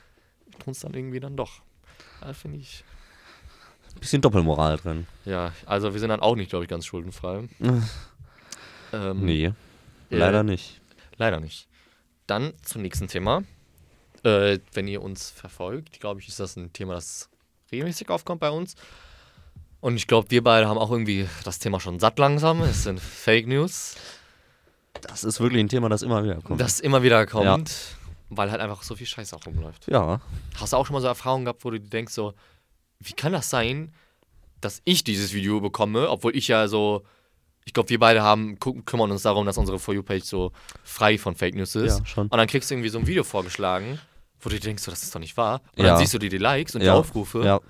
Tun 0.60 0.72
es 0.72 0.80
dann 0.80 0.94
irgendwie 0.94 1.20
dann 1.20 1.36
doch. 1.36 1.62
Da 2.22 2.34
finde 2.34 2.58
ich. 2.60 2.84
Bisschen 4.00 4.22
Doppelmoral 4.22 4.78
drin. 4.78 5.08
Ja, 5.26 5.52
also 5.66 5.92
wir 5.94 6.00
sind 6.00 6.10
dann 6.10 6.20
auch 6.22 6.36
nicht, 6.36 6.50
glaube 6.50 6.64
ich, 6.66 6.70
ganz 6.70 6.86
schuldenfrei. 6.86 7.48
ähm, 8.94 9.26
Nee, 9.26 9.46
äh, 9.46 9.54
leider 10.10 10.44
nicht. 10.44 10.80
Leider 11.18 11.40
nicht. 11.40 11.68
Dann 12.28 12.54
zum 12.64 12.82
nächsten 12.82 13.08
Thema. 13.08 13.44
Äh, 14.24 14.60
wenn 14.74 14.88
ihr 14.88 15.02
uns 15.02 15.30
verfolgt, 15.32 16.00
glaube 16.00 16.20
ich, 16.22 16.28
ist 16.28 16.40
das 16.40 16.56
ein 16.56 16.72
Thema, 16.74 16.96
das 16.96 17.30
regelmäßig 17.72 18.10
aufkommt 18.10 18.42
bei 18.42 18.50
uns. 18.50 18.76
Und 19.82 19.96
ich 19.96 20.08
glaube, 20.08 20.30
wir 20.32 20.44
beide 20.44 20.68
haben 20.68 20.78
auch 20.78 20.92
irgendwie 20.92 21.28
das 21.46 21.60
Thema 21.60 21.80
schon 21.80 22.00
satt 22.00 22.20
langsam. 22.20 22.62
Es 22.62 22.84
sind 22.84 23.00
Fake 23.00 23.48
News, 23.48 23.96
Das 25.02 25.24
ist 25.24 25.40
wirklich 25.40 25.62
ein 25.62 25.70
Thema, 25.70 25.88
das 25.90 26.02
immer 26.02 26.24
wieder 26.24 26.42
kommt. 26.42 26.60
das 26.60 26.80
immer 26.82 27.02
wieder 27.04 27.26
kommt, 27.26 27.72
weil 28.30 28.52
halt 28.52 28.60
einfach 28.62 28.84
so 28.84 28.96
viel 28.96 29.08
Scheiße 29.08 29.36
auch 29.36 29.46
rumläuft. 29.46 29.88
ja. 29.88 30.20
Hast 30.60 30.74
du 30.74 30.78
auch 30.78 30.86
schon 30.86 30.94
mal 30.96 31.02
so 31.02 31.08
Erfahrungen 31.08 31.46
gehabt, 31.46 31.64
wo 31.64 31.70
du 31.72 31.80
dir 31.80 31.90
denkst, 31.90 32.14
so, 32.14 32.34
wie 33.00 33.14
kann 33.14 33.32
das 33.32 33.50
sein, 33.50 33.94
dass 34.60 34.82
ich 34.84 35.06
dieses 35.06 35.34
Video 35.34 35.62
bekomme, 35.62 36.10
obwohl 36.10 36.36
ich 36.36 36.50
ja 36.50 36.68
so, 36.68 37.04
ich 37.64 37.72
glaube, 37.74 37.90
wir 37.90 38.00
beide 38.00 38.22
haben, 38.22 38.60
gucken, 38.60 38.84
kümmern 38.84 39.10
uns 39.12 39.22
darum, 39.22 39.46
dass 39.46 39.58
unsere 39.58 39.80
For 39.80 39.94
You-Page 39.94 40.26
so 40.26 40.52
frei 40.84 41.18
von 41.18 41.36
Fake 41.36 41.56
News 41.56 41.76
ist. 41.76 42.00
Ja, 42.00 42.06
schon. 42.06 42.28
Und 42.28 42.38
dann 42.38 42.48
kriegst 42.48 42.70
du 42.70 42.76
irgendwie 42.76 42.90
so 42.90 43.00
ein 43.00 43.08
Video 43.08 43.24
vorgeschlagen, 43.24 44.00
wo 44.42 44.50
du 44.50 44.56
dir 44.56 44.62
denkst, 44.62 44.84
so, 44.84 44.92
das 44.92 45.04
ist 45.04 45.16
doch 45.16 45.20
nicht 45.22 45.38
wahr. 45.38 45.62
Und 45.78 45.86
Ja. 45.86 45.92
dann 45.92 46.00
siehst 46.00 46.14
du 46.14 46.18
dir 46.20 46.30
die 46.30 46.38
Likes 46.40 46.76
und 46.76 46.82
die 46.82 46.88
ja. 46.88 46.96
Aufrufe. 46.96 47.46
Ja. 47.46 47.62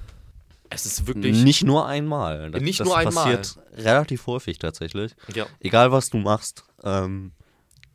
Es 0.70 0.86
ist 0.86 1.08
wirklich. 1.08 1.44
Nicht 1.44 1.64
nur 1.64 1.86
einmal. 1.88 2.52
Das, 2.52 2.62
Nicht 2.62 2.80
das 2.80 2.88
nur 2.88 2.98
einmal. 2.98 3.38
passiert 3.38 3.58
relativ 3.74 4.28
häufig 4.28 4.60
tatsächlich. 4.60 5.16
Ja. 5.34 5.48
Egal, 5.60 5.92
was 5.92 6.10
du 6.10 6.18
machst. 6.18 6.64
Ähm, 6.84 7.32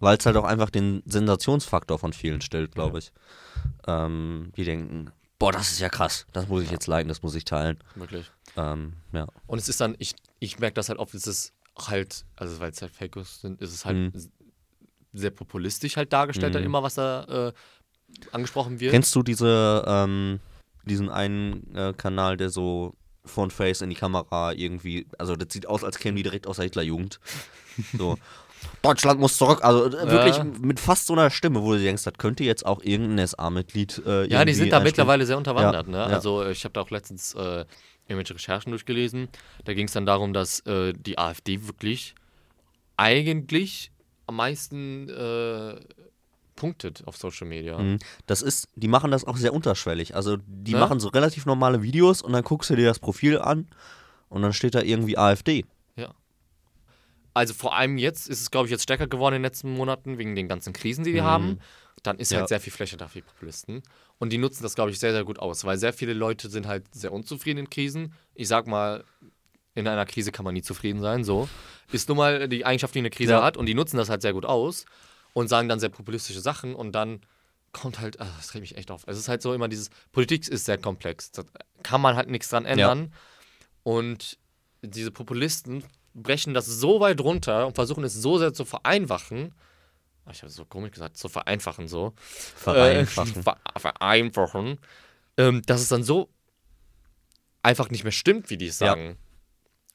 Weil 0.00 0.18
es 0.18 0.26
halt 0.26 0.36
auch 0.36 0.44
einfach 0.44 0.70
den 0.70 1.02
Sensationsfaktor 1.06 1.98
von 1.98 2.12
vielen 2.12 2.40
stellt, 2.40 2.72
glaube 2.72 2.98
ich. 2.98 3.12
Ähm, 3.86 4.52
die 4.56 4.64
denken, 4.64 5.10
boah, 5.38 5.52
das 5.52 5.70
ist 5.70 5.80
ja 5.80 5.88
krass. 5.88 6.26
Das 6.32 6.48
muss 6.48 6.62
ich 6.64 6.70
jetzt 6.70 6.86
liken, 6.88 7.08
das 7.08 7.22
muss 7.22 7.34
ich 7.34 7.44
teilen. 7.44 7.78
Wirklich. 7.94 8.30
Ähm, 8.56 8.94
ja. 9.12 9.26
Und 9.46 9.58
es 9.58 9.68
ist 9.68 9.80
dann, 9.80 9.94
ich, 9.98 10.14
ich 10.40 10.58
merke 10.58 10.74
das 10.74 10.88
halt 10.88 10.98
oft, 10.98 11.14
es 11.14 11.26
ist 11.26 11.52
halt, 11.78 12.24
also 12.36 12.60
weil 12.60 12.70
es 12.72 12.82
halt 12.82 12.92
Fake 12.92 13.16
News 13.16 13.40
sind, 13.40 13.60
ist 13.62 13.72
es 13.72 13.84
halt 13.84 13.96
Mhm. 13.96 14.12
sehr 15.12 15.30
populistisch 15.30 15.96
halt 15.96 16.12
dargestellt, 16.12 16.54
dann 16.54 16.62
Mhm. 16.62 16.66
immer, 16.66 16.82
was 16.82 16.94
da 16.96 17.48
äh, 17.48 17.52
angesprochen 18.32 18.80
wird. 18.80 18.92
Kennst 18.92 19.14
du 19.14 19.22
diese, 19.22 19.82
ähm, 19.86 20.40
diesen 20.84 21.08
einen 21.10 21.74
äh, 21.74 21.92
Kanal, 21.96 22.36
der 22.36 22.50
so 22.50 22.94
von 23.24 23.50
Face 23.50 23.80
in 23.80 23.90
die 23.90 23.96
Kamera 23.96 24.52
irgendwie, 24.52 25.06
also 25.18 25.34
das 25.36 25.52
sieht 25.52 25.66
aus, 25.66 25.82
als 25.82 25.98
kämen 25.98 26.16
die 26.16 26.22
direkt 26.22 26.46
aus 26.46 26.56
der 26.56 26.64
Hitlerjugend. 26.64 27.20
So. 27.98 28.16
Deutschland 28.82 29.18
muss 29.18 29.36
zurück, 29.36 29.64
also 29.64 29.86
äh, 29.86 30.08
wirklich 30.10 30.36
Ja. 30.36 30.44
mit 30.44 30.78
fast 30.78 31.06
so 31.06 31.12
einer 31.14 31.28
Stimme, 31.30 31.60
wo 31.62 31.72
du 31.72 31.80
denkst, 31.80 32.04
das 32.04 32.14
könnte 32.14 32.44
jetzt 32.44 32.64
auch 32.64 32.82
irgendein 32.82 33.26
SA-Mitglied 33.26 34.00
äh, 34.06 34.26
ja, 34.28 34.44
die 34.44 34.54
sind 34.54 34.72
da 34.72 34.78
mittlerweile 34.78 35.26
sehr 35.26 35.36
unterwandert. 35.36 35.86
Ja, 35.88 35.92
ne? 35.92 36.04
Also 36.04 36.46
ich 36.46 36.62
habe 36.64 36.72
da 36.72 36.80
auch 36.82 36.90
letztens 36.90 37.34
äh, 37.34 37.64
irgendwelche 38.06 38.34
Recherchen 38.34 38.70
durchgelesen. 38.70 39.28
Da 39.64 39.74
ging 39.74 39.86
es 39.86 39.92
dann 39.92 40.06
darum, 40.06 40.32
dass 40.32 40.60
äh, 40.60 40.92
die 40.92 41.18
AfD 41.18 41.66
wirklich 41.66 42.14
eigentlich 42.96 43.90
am 44.26 44.36
meisten 44.36 45.08
äh, 45.08 45.74
punktet 46.56 47.02
auf 47.06 47.16
Social 47.16 47.46
Media. 47.46 47.78
Mhm. 47.78 47.98
Das 48.26 48.42
ist, 48.42 48.68
die 48.76 48.88
machen 48.88 49.10
das 49.10 49.24
auch 49.24 49.36
sehr 49.36 49.52
unterschwellig. 49.52 50.14
Also 50.14 50.36
die 50.46 50.72
Ne? 50.74 50.78
machen 50.80 51.00
so 51.00 51.08
relativ 51.08 51.46
normale 51.46 51.82
Videos 51.82 52.22
und 52.22 52.32
dann 52.32 52.44
guckst 52.44 52.70
du 52.70 52.76
dir 52.76 52.86
das 52.86 52.98
Profil 52.98 53.38
an 53.38 53.68
und 54.28 54.42
dann 54.42 54.52
steht 54.52 54.74
da 54.74 54.80
irgendwie 54.82 55.18
AfD. 55.18 55.64
Also 57.36 57.52
vor 57.52 57.74
allem 57.76 57.98
jetzt 57.98 58.28
ist 58.28 58.40
es, 58.42 58.50
glaube 58.52 58.68
ich, 58.68 58.70
jetzt 58.70 58.84
stärker 58.84 59.08
geworden 59.08 59.34
in 59.34 59.42
den 59.42 59.46
letzten 59.50 59.72
Monaten 59.74 60.18
wegen 60.18 60.36
den 60.36 60.46
ganzen 60.46 60.72
Krisen, 60.72 61.02
die 61.02 61.12
die 61.12 61.20
Mhm. 61.20 61.24
haben. 61.24 61.58
Dann 62.04 62.18
ist 62.18 62.30
Ja. 62.30 62.38
halt 62.38 62.48
sehr 62.48 62.60
viel 62.60 62.72
Fläche 62.72 62.96
da 62.96 63.08
für 63.08 63.18
die 63.18 63.22
Populisten. 63.22 63.82
Und 64.18 64.32
die 64.32 64.38
nutzen 64.38 64.62
das, 64.62 64.76
glaube 64.76 64.92
ich, 64.92 65.00
sehr, 65.00 65.10
sehr 65.12 65.24
gut 65.24 65.40
aus, 65.40 65.64
weil 65.64 65.76
sehr 65.76 65.92
viele 65.92 66.12
Leute 66.12 66.48
sind 66.48 66.68
halt 66.68 66.84
sehr 66.94 67.12
unzufrieden 67.12 67.58
in 67.58 67.70
Krisen. 67.70 68.12
Ich 68.34 68.46
sag 68.46 68.68
mal, 68.68 69.02
in 69.74 69.88
einer 69.88 70.06
Krise 70.06 70.30
kann 70.30 70.44
man 70.44 70.54
nie 70.54 70.62
zufrieden 70.62 71.00
sein, 71.00 71.24
so. 71.24 71.48
Ist 71.90 72.08
nun 72.08 72.18
mal 72.18 72.48
die 72.48 72.64
Eigenschaft, 72.64 72.94
die 72.94 73.00
eine 73.00 73.10
Krise 73.10 73.32
Ja. 73.32 73.42
hat 73.42 73.56
und 73.56 73.66
die 73.66 73.74
nutzen 73.74 73.96
das 73.96 74.08
halt 74.10 74.22
sehr 74.22 74.32
gut 74.32 74.44
aus 74.44 74.84
und 75.34 75.48
sagen 75.48 75.68
dann 75.68 75.78
sehr 75.80 75.90
populistische 75.90 76.40
Sachen 76.40 76.74
und 76.74 76.92
dann 76.92 77.20
kommt 77.72 77.98
halt, 78.00 78.20
ah, 78.20 78.32
das 78.38 78.54
regt 78.54 78.62
mich 78.62 78.76
echt 78.76 78.90
auf. 78.90 79.02
Es 79.06 79.18
ist 79.18 79.28
halt 79.28 79.42
so 79.42 79.52
immer 79.52 79.68
dieses, 79.68 79.90
Politik 80.12 80.48
ist 80.48 80.64
sehr 80.64 80.78
komplex. 80.78 81.32
Da 81.32 81.42
kann 81.82 82.00
man 82.00 82.16
halt 82.16 82.30
nichts 82.30 82.48
dran 82.48 82.64
ändern. 82.64 83.12
Und 83.82 84.38
diese 84.82 85.10
Populisten 85.10 85.84
brechen 86.14 86.54
das 86.54 86.66
so 86.66 87.00
weit 87.00 87.20
runter 87.20 87.66
und 87.66 87.74
versuchen 87.74 88.04
es 88.04 88.14
so 88.14 88.38
sehr 88.38 88.54
zu 88.54 88.64
vereinfachen. 88.64 89.52
Ah, 90.24 90.30
Ich 90.30 90.38
habe 90.38 90.48
es 90.48 90.54
so 90.54 90.64
komisch 90.64 90.92
gesagt, 90.92 91.16
zu 91.18 91.28
vereinfachen 91.28 91.88
so. 91.88 92.14
Vereinfachen. 92.16 93.40
Äh, 93.40 93.42
ver 93.42 93.58
vereinfachen. 93.76 94.78
Ähm, 95.36 95.62
dass 95.66 95.80
es 95.80 95.88
dann 95.88 96.04
so 96.04 96.30
einfach 97.62 97.90
nicht 97.90 98.04
mehr 98.04 98.12
stimmt, 98.12 98.50
wie 98.50 98.56
die 98.56 98.66
es 98.68 98.78
Ja. 98.78 98.88
sagen. 98.88 99.18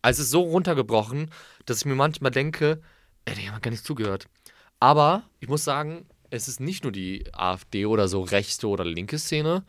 Also 0.02 0.20
es 0.22 0.26
ist 0.26 0.32
so 0.32 0.42
runtergebrochen, 0.42 1.32
dass 1.66 1.78
ich 1.80 1.86
mir 1.86 1.96
manchmal 1.96 2.32
denke, 2.32 2.82
ey, 3.26 3.36
die 3.36 3.50
haben 3.50 3.62
gar 3.62 3.72
nicht 3.72 3.86
zugehört. 3.86 4.28
Aber 4.80 5.24
ich 5.40 5.48
muss 5.50 5.64
sagen, 5.64 6.06
es 6.30 6.48
ist 6.48 6.60
nicht 6.60 6.84
nur 6.84 6.92
die 6.92 7.26
AfD 7.34 7.86
oder 7.86 8.08
so 8.08 8.22
rechte 8.22 8.68
oder 8.68 8.86
linke 8.86 9.18
Szene. 9.20 9.66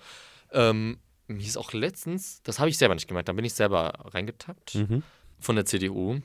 Ähm, 0.53 0.99
mir 1.27 1.45
ist 1.47 1.57
auch 1.57 1.73
letztens, 1.73 2.43
das 2.43 2.59
habe 2.59 2.69
ich 2.71 2.79
selber 2.79 2.95
nicht 2.95 3.09
gemerkt, 3.09 3.29
da 3.29 3.33
bin 3.33 3.45
ich 3.45 3.55
selber 3.55 3.93
reingetappt 4.13 4.75
Mhm. 4.75 5.03
von 5.39 5.57
der 5.57 5.65
CDU. 5.65 6.21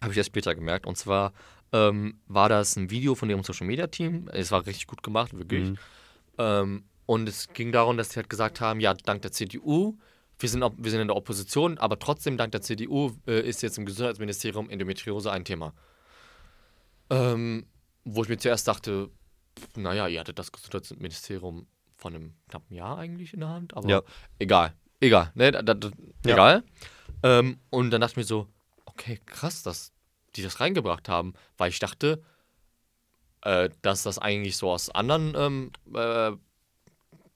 Habe 0.00 0.12
ich 0.12 0.18
erst 0.18 0.28
später 0.28 0.54
gemerkt. 0.54 0.86
Und 0.86 0.96
zwar 0.96 1.32
ähm, 1.72 2.18
war 2.26 2.48
das 2.48 2.76
ein 2.76 2.90
Video 2.90 3.14
von 3.14 3.30
ihrem 3.30 3.42
Social 3.42 3.66
Media 3.66 3.86
Team. 3.86 4.28
Es 4.32 4.50
war 4.50 4.66
richtig 4.66 4.86
gut 4.86 5.02
gemacht, 5.02 5.32
wirklich. 5.36 5.70
Mhm. 5.70 5.78
Ähm, 6.38 6.84
und 7.06 7.28
es 7.28 7.48
ging 7.52 7.72
darum, 7.72 7.96
dass 7.96 8.10
sie 8.10 8.16
halt 8.16 8.28
gesagt 8.30 8.60
haben: 8.60 8.80
Ja, 8.80 8.94
dank 8.94 9.22
der 9.22 9.32
CDU, 9.32 9.96
wir 10.38 10.48
sind, 10.48 10.60
wir 10.62 10.90
sind 10.90 11.00
in 11.00 11.08
der 11.08 11.16
Opposition, 11.16 11.78
aber 11.78 11.98
trotzdem 11.98 12.36
dank 12.36 12.52
der 12.52 12.62
CDU 12.62 13.12
äh, 13.26 13.40
ist 13.40 13.62
jetzt 13.62 13.78
im 13.78 13.86
Gesundheitsministerium 13.86 14.68
Endometriose 14.70 15.30
ein 15.32 15.44
Thema. 15.44 15.72
Ähm, 17.10 17.66
wo 18.04 18.22
ich 18.22 18.28
mir 18.28 18.38
zuerst 18.38 18.66
dachte: 18.68 19.10
Naja, 19.76 20.06
ihr 20.08 20.20
hattet 20.20 20.38
das 20.38 20.50
Gesundheitsministerium 20.52 21.66
von 21.96 22.14
einem 22.14 22.34
knappen 22.48 22.74
Jahr 22.76 22.98
eigentlich 22.98 23.32
in 23.34 23.40
der 23.40 23.48
Hand, 23.50 23.76
aber 23.76 23.88
Ja. 23.88 24.02
egal. 24.38 24.74
Egal, 25.00 25.30
ne? 25.34 25.52
Da, 25.52 25.62
da, 25.62 25.90
Ja. 26.24 26.32
Egal. 26.34 26.64
Ähm, 27.22 27.58
und 27.70 27.90
dann 27.90 28.00
dachte 28.00 28.12
ich 28.12 28.16
mir 28.18 28.24
so, 28.24 28.46
okay, 28.86 29.20
krass, 29.26 29.62
dass 29.62 29.92
die 30.36 30.42
das 30.42 30.60
reingebracht 30.60 31.08
haben, 31.08 31.34
weil 31.58 31.70
ich 31.70 31.78
dachte, 31.78 32.22
äh, 33.42 33.68
dass 33.82 34.02
das 34.04 34.18
eigentlich 34.18 34.56
so 34.56 34.70
aus 34.70 34.90
anderen 34.90 35.34
ähm, 35.36 35.70
äh, 35.94 36.32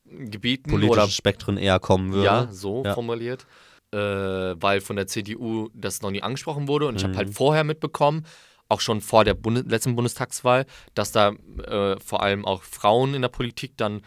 Gebieten 0.08 0.70
Politische 0.70 0.92
oder 0.92 1.08
Spektren 1.08 1.56
eher 1.56 1.80
kommen 1.80 2.12
würde. 2.12 2.24
ja, 2.26 2.52
so 2.52 2.84
Ja. 2.84 2.94
formuliert, 2.94 3.44
äh, 3.92 3.98
weil 3.98 4.80
von 4.80 4.94
der 4.96 5.08
CDU 5.08 5.68
das 5.74 6.00
noch 6.02 6.10
nie 6.12 6.22
angesprochen 6.22 6.68
wurde 6.68 6.86
und 6.86 6.96
ich 6.96 7.02
habe 7.02 7.12
Mhm. 7.14 7.16
halt 7.18 7.30
vorher 7.34 7.64
mitbekommen, 7.64 8.24
auch 8.68 8.80
schon 8.80 9.00
vor 9.00 9.24
der 9.24 9.34
Bundes 9.34 9.64
letzten 9.66 9.94
Bundestagswahl, 9.96 10.66
dass 10.94 11.12
da 11.12 11.30
äh, 11.30 11.98
vor 12.00 12.22
allem 12.22 12.44
auch 12.44 12.62
Frauen 12.62 13.14
in 13.14 13.22
der 13.22 13.28
Politik 13.28 13.76
dann 13.76 14.02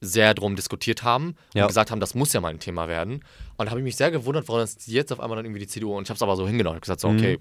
sehr 0.00 0.34
drum 0.34 0.54
diskutiert 0.56 1.02
haben 1.02 1.34
Ja. 1.54 1.64
und 1.64 1.68
gesagt 1.68 1.90
haben, 1.90 2.00
das 2.00 2.14
muss 2.14 2.32
ja 2.32 2.40
mal 2.40 2.48
ein 2.48 2.60
Thema 2.60 2.86
werden. 2.86 3.24
Und 3.56 3.66
da 3.66 3.70
habe 3.70 3.80
ich 3.80 3.84
mich 3.84 3.96
sehr 3.96 4.10
gewundert, 4.10 4.46
warum 4.48 4.60
das 4.60 4.86
jetzt 4.86 5.10
auf 5.12 5.20
einmal 5.20 5.36
dann 5.36 5.46
irgendwie 5.46 5.60
die 5.60 5.66
CDU 5.66 5.96
und 5.96 6.04
ich 6.04 6.10
habe 6.10 6.16
es 6.16 6.22
aber 6.22 6.36
so 6.36 6.46
hingenommen. 6.46 6.76
Ich 6.82 6.88
habe 6.88 6.96
gesagt, 6.96 7.00
so, 7.00 7.08
Mhm. 7.08 7.16
okay, 7.18 7.38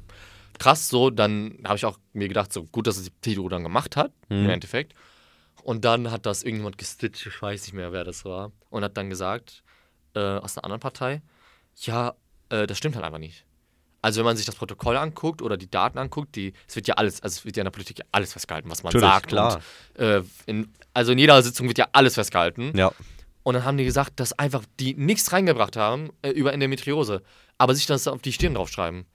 krass, 0.58 0.88
so, 0.88 1.10
dann 1.10 1.58
habe 1.66 1.76
ich 1.76 1.86
auch 1.86 2.00
mir 2.14 2.28
gedacht, 2.30 2.54
so 2.54 2.64
gut, 2.64 2.88
dass 2.88 2.98
es 2.98 3.04
die 3.06 3.12
CDU 3.22 3.50
dann 3.50 3.62
gemacht 3.64 3.96
hat, 3.98 4.12
Mhm. 4.30 4.46
im 4.46 4.50
Endeffekt. 4.50 4.94
Und 5.64 5.84
dann 5.84 6.12
hat 6.12 6.26
das 6.26 6.44
irgendjemand 6.44 6.78
gestitcht, 6.78 7.26
ich 7.28 7.42
weiß 7.42 7.64
nicht 7.64 7.74
mehr, 7.74 7.92
wer 7.92 8.04
das 8.06 8.24
war, 8.24 8.52
und 8.70 8.84
hat 8.84 8.96
dann 8.98 9.10
gesagt, 9.10 9.64
äh, 10.16 10.20
aus 10.20 10.58
einer 10.58 10.64
anderen 10.64 10.80
Partei, 10.80 11.22
ja, 11.82 12.14
äh, 12.50 12.66
das 12.68 12.78
stimmt 12.78 12.96
halt 12.96 13.04
einfach 13.06 13.20
nicht. 13.20 13.46
Also 14.06 14.20
wenn 14.20 14.26
man 14.26 14.38
sich 14.38 14.46
das 14.46 14.54
Protokoll 14.54 14.98
anguckt 14.98 15.42
oder 15.42 15.58
die 15.58 15.68
Daten 15.68 15.98
anguckt, 15.98 16.36
die, 16.36 16.54
es 16.68 16.76
wird 16.76 16.88
ja 16.88 16.94
alles, 16.94 17.24
also 17.24 17.40
es 17.40 17.44
wird 17.46 17.58
ja 17.58 17.62
in 17.62 17.66
der 17.66 17.72
Politik 17.72 17.98
ja 17.98 18.06
alles 18.12 18.34
festgehalten, 18.34 18.70
was 18.70 18.84
man 18.84 18.94
Natürlich, 18.94 19.12
sagt. 19.12 19.28
klar. 19.30 19.62
Und, 19.96 20.00
äh, 20.00 20.22
in, 20.46 20.72
also 20.94 21.14
in 21.14 21.18
jeder 21.18 21.42
Sitzung 21.42 21.68
wird 21.68 21.80
ja 21.80 21.88
alles 21.92 22.14
festgehalten. 22.14 22.72
Ja. 22.78 22.92
Und 23.42 23.56
dann 23.56 23.66
haben 23.66 23.78
die 23.78 23.84
gesagt, 23.84 24.20
dass 24.20 24.32
einfach 24.34 24.64
die 24.80 24.94
nichts 24.94 25.34
reingebracht 25.34 25.76
haben 25.76 26.12
äh, 26.22 26.30
über 26.30 26.54
Endometriose, 26.54 27.24
aber 27.58 27.74
sich 27.74 27.88
das 27.88 28.08
auf 28.08 28.22
die 28.22 28.32
Stirn 28.32 28.54
draufschreiben. 28.54 29.08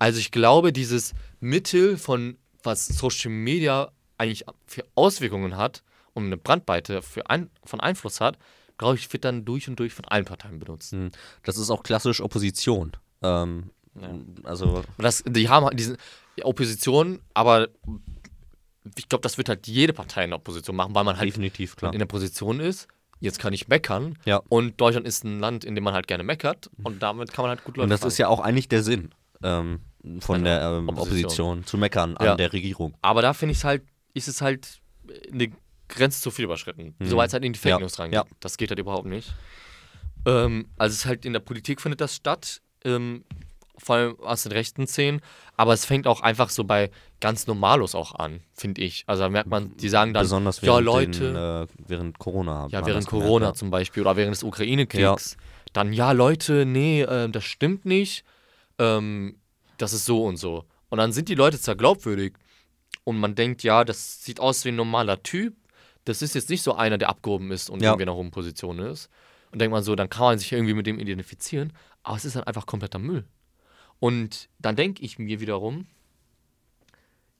Also 0.00 0.18
ich 0.18 0.32
glaube, 0.32 0.72
dieses 0.72 1.12
Mittel 1.38 1.96
von, 1.96 2.36
was 2.64 2.88
Social 2.88 3.30
Media 3.30 3.92
eigentlich 4.18 4.44
für 4.66 4.84
Auswirkungen 4.96 5.56
hat 5.56 5.84
und 6.12 6.24
eine 6.24 6.38
Brandweite 6.38 7.02
für 7.02 7.30
ein, 7.30 7.50
von 7.64 7.78
Einfluss 7.78 8.20
hat, 8.20 8.36
glaube 8.78 8.96
ich, 8.96 9.12
wird 9.12 9.24
dann 9.24 9.44
durch 9.44 9.68
und 9.68 9.78
durch 9.78 9.92
von 9.92 10.06
allen 10.06 10.24
Parteien 10.24 10.58
benutzt. 10.58 10.92
Mhm. 10.92 11.12
Das 11.44 11.56
ist 11.56 11.70
auch 11.70 11.84
klassisch 11.84 12.20
Opposition. 12.20 12.96
Ähm, 13.22 13.70
Ja. 14.00 14.08
Also, 14.44 14.82
Das, 14.98 15.22
die 15.26 15.48
haben 15.48 15.64
halt 15.66 15.78
diese 15.78 15.96
Opposition, 16.42 17.20
aber 17.34 17.68
ich 18.96 19.08
glaube, 19.08 19.22
das 19.22 19.38
wird 19.38 19.48
halt 19.48 19.66
jede 19.66 19.92
Partei 19.92 20.24
in 20.24 20.30
der 20.30 20.38
Opposition 20.38 20.76
machen, 20.76 20.94
weil 20.94 21.04
man 21.04 21.16
halt 21.16 21.28
definitiv 21.28 21.76
klar. 21.76 21.92
in 21.92 21.98
der 21.98 22.06
Position 22.06 22.60
ist, 22.60 22.88
jetzt 23.20 23.38
kann 23.38 23.52
ich 23.52 23.68
meckern. 23.68 24.18
Ja. 24.24 24.42
Und 24.48 24.80
Deutschland 24.80 25.06
ist 25.06 25.24
ein 25.24 25.40
Land, 25.40 25.64
in 25.64 25.74
dem 25.74 25.84
man 25.84 25.94
halt 25.94 26.06
gerne 26.06 26.24
meckert. 26.24 26.70
Und 26.82 27.02
damit 27.02 27.32
kann 27.32 27.44
man 27.44 27.50
halt 27.50 27.64
gut 27.64 27.76
Leute 27.76 27.84
Und 27.84 27.90
das 27.90 28.02
ist 28.04 28.18
ja 28.18 28.28
auch 28.28 28.40
eigentlich 28.40 28.68
der 28.68 28.82
Sinn 28.82 29.10
ähm, 29.42 29.80
von 30.20 30.38
Genau. 30.42 30.44
der 30.44 30.62
ähm, 30.78 30.88
Opposition. 30.88 31.24
Opposition. 31.24 31.64
zu 31.66 31.78
meckern 31.78 32.16
an 32.18 32.26
Ja. 32.26 32.34
der 32.36 32.52
Regierung. 32.52 32.94
Aber 33.00 33.22
da 33.22 33.32
finde 33.32 33.52
ich 33.52 33.58
es 33.58 33.64
halt, 33.64 33.82
ist 34.12 34.28
es 34.28 34.42
halt 34.42 34.80
eine 35.32 35.50
Grenze 35.88 36.20
zu 36.20 36.30
viel 36.30 36.44
überschritten. 36.46 36.94
Mhm. 36.98 37.06
Sobald 37.06 37.28
es 37.28 37.32
halt 37.34 37.44
in 37.44 37.52
die 37.54 37.58
Fake 37.58 37.70
Ja. 37.70 37.78
News 37.78 37.98
reingeht. 37.98 38.14
Ja. 38.16 38.24
Das 38.40 38.56
geht 38.58 38.70
halt 38.70 38.80
überhaupt 38.80 39.06
nicht. 39.06 39.32
Ähm, 40.26 40.66
also 40.76 40.92
es 40.92 41.00
ist 41.00 41.06
halt 41.06 41.24
in 41.24 41.32
der 41.32 41.40
Politik 41.40 41.80
findet 41.80 42.00
das 42.00 42.14
statt, 42.14 42.60
ähm, 42.84 43.24
vor 43.76 43.96
allem 43.96 44.20
aus 44.20 44.44
den 44.44 44.52
rechten 44.52 44.86
Szenen, 44.86 45.20
aber 45.56 45.72
es 45.72 45.84
fängt 45.84 46.06
auch 46.06 46.20
einfach 46.20 46.50
so 46.50 46.64
bei 46.64 46.90
ganz 47.20 47.46
Normalos 47.46 47.94
auch 47.94 48.14
an, 48.14 48.40
finde 48.52 48.82
ich. 48.82 49.04
Also 49.06 49.24
da 49.24 49.28
merkt 49.28 49.48
man, 49.48 49.76
die 49.76 49.88
sagen 49.88 50.14
dann, 50.14 50.22
Besonders 50.22 50.60
ja 50.60 50.78
Leute, 50.78 51.32
den, 51.32 51.36
äh, 51.36 51.66
während 51.88 52.18
Corona. 52.18 52.68
Ja, 52.70 52.86
während 52.86 53.06
gemerkt, 53.06 53.08
Corona 53.08 53.46
ja. 53.46 53.54
zum 53.54 53.70
Beispiel 53.70 54.02
oder 54.02 54.16
während 54.16 54.34
des 54.34 54.42
Ukraine-Kriegs. 54.42 55.36
Dann, 55.72 55.92
ja, 55.92 56.12
Leute, 56.12 56.66
nee, 56.66 57.02
ähm, 57.02 57.32
das 57.32 57.44
stimmt 57.44 57.84
nicht. 57.84 58.24
Ähm, 58.78 59.36
das 59.78 59.92
ist 59.92 60.04
so 60.04 60.24
und 60.24 60.36
so. 60.36 60.64
Und 60.88 60.98
dann 60.98 61.12
sind 61.12 61.28
die 61.28 61.34
Leute 61.34 61.58
zwar 61.58 61.74
glaubwürdig 61.74 62.34
und 63.02 63.18
man 63.18 63.34
denkt, 63.34 63.62
ja, 63.62 63.84
das 63.84 64.22
sieht 64.22 64.38
aus 64.38 64.64
wie 64.64 64.68
ein 64.68 64.76
normaler 64.76 65.22
Typ. 65.22 65.54
Das 66.04 66.22
ist 66.22 66.34
jetzt 66.34 66.50
nicht 66.50 66.62
so 66.62 66.74
einer, 66.74 66.98
der 66.98 67.08
abgehoben 67.08 67.50
ist 67.50 67.70
und 67.70 67.82
Ja. 67.82 67.90
irgendwie 67.90 68.04
in 68.04 68.08
einer 68.08 68.16
hohen 68.16 68.30
Position 68.30 68.78
ist. 68.78 69.08
Und 69.50 69.60
denkt 69.60 69.72
man 69.72 69.82
so, 69.82 69.94
dann 69.94 70.08
kann 70.08 70.24
man 70.24 70.38
sich 70.38 70.52
irgendwie 70.52 70.74
mit 70.74 70.86
dem 70.86 70.98
identifizieren. 70.98 71.72
Aber 72.02 72.16
es 72.16 72.24
ist 72.24 72.36
dann 72.36 72.44
einfach 72.44 72.66
kompletter 72.66 72.98
Müll. 72.98 73.24
Und 74.04 74.50
dann 74.58 74.76
denke 74.76 75.02
ich 75.02 75.18
mir 75.18 75.40
wiederum, 75.40 75.86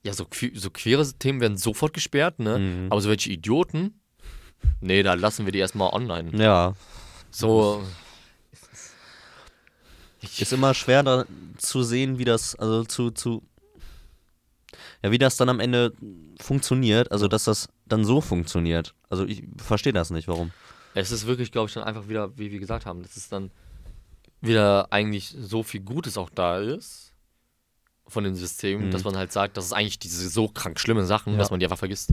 ja, 0.02 0.14
so, 0.14 0.26
so 0.54 0.70
queere 0.70 1.06
Themen 1.18 1.42
werden 1.42 1.58
sofort 1.58 1.92
gesperrt, 1.92 2.38
ne? 2.38 2.58
Mhm. 2.58 2.86
Aber 2.90 3.02
so 3.02 3.10
welche 3.10 3.28
Idioten, 3.28 4.00
nee, 4.80 5.02
da 5.02 5.12
lassen 5.12 5.44
wir 5.44 5.52
die 5.52 5.58
erstmal 5.58 5.92
online. 5.92 6.30
Ja, 6.42 6.74
So. 7.30 7.84
ist 10.22 10.54
immer 10.54 10.72
schwer 10.72 11.02
da 11.02 11.26
zu 11.58 11.82
sehen, 11.82 12.16
wie 12.16 12.24
das, 12.24 12.54
also 12.56 12.84
zu, 12.84 13.10
zu, 13.10 13.42
ja, 15.02 15.10
wie 15.10 15.18
das 15.18 15.36
dann 15.36 15.50
am 15.50 15.60
Ende 15.60 15.92
funktioniert, 16.40 17.12
also 17.12 17.28
dass 17.28 17.44
das 17.44 17.68
dann 17.84 18.06
so 18.06 18.22
funktioniert. 18.22 18.94
Also 19.10 19.26
ich 19.26 19.42
verstehe 19.58 19.92
das 19.92 20.08
nicht, 20.08 20.28
warum. 20.28 20.50
Es 20.94 21.10
ist 21.10 21.26
wirklich, 21.26 21.52
glaube 21.52 21.68
ich, 21.68 21.74
dann 21.74 21.84
einfach 21.84 22.08
wieder, 22.08 22.38
wie 22.38 22.50
wir 22.50 22.58
gesagt 22.58 22.86
haben, 22.86 23.02
dass 23.02 23.18
es 23.18 23.28
dann 23.28 23.50
wieder 24.46 24.92
eigentlich 24.92 25.34
so 25.38 25.62
viel 25.62 25.80
Gutes 25.80 26.16
auch 26.18 26.30
da 26.30 26.58
ist 26.58 27.12
von 28.06 28.24
dem 28.24 28.34
System, 28.34 28.86
Mhm. 28.86 28.90
dass 28.90 29.04
man 29.04 29.16
halt 29.16 29.32
sagt, 29.32 29.56
das 29.56 29.64
ist 29.66 29.72
eigentlich 29.72 29.98
diese 29.98 30.28
so 30.28 30.48
krank 30.48 30.78
schlimme 30.78 31.04
Sachen, 31.06 31.32
Ja. 31.34 31.38
dass 31.38 31.50
man 31.50 31.58
die 31.60 31.66
einfach 31.66 31.78
vergisst. 31.78 32.10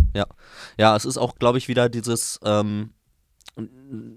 Ja, 0.78 0.96
es 0.96 1.04
ist 1.06 1.18
auch, 1.18 1.36
glaube 1.36 1.58
ich, 1.58 1.68
wieder 1.68 1.90
dieses 1.90 2.40
ähm, 2.44 2.94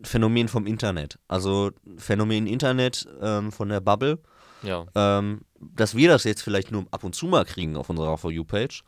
Phänomen 0.04 0.48
vom 0.48 0.66
Internet. 0.66 1.18
Also 1.28 1.72
Phänomen 1.96 2.46
Internet 2.46 3.08
ähm, 3.20 3.50
von 3.52 3.68
der 3.68 3.80
Bubble. 3.80 4.18
Ja. 4.62 4.86
ähm, 4.94 5.42
dass 5.60 5.94
wir 5.94 6.08
das 6.08 6.24
jetzt 6.24 6.40
vielleicht 6.42 6.70
nur 6.72 6.86
ab 6.90 7.04
und 7.04 7.14
zu 7.14 7.26
mal 7.26 7.44
kriegen 7.44 7.76
auf 7.76 7.90
unserer 7.90 8.16
For 8.16 8.30
You-Page, 8.30 8.82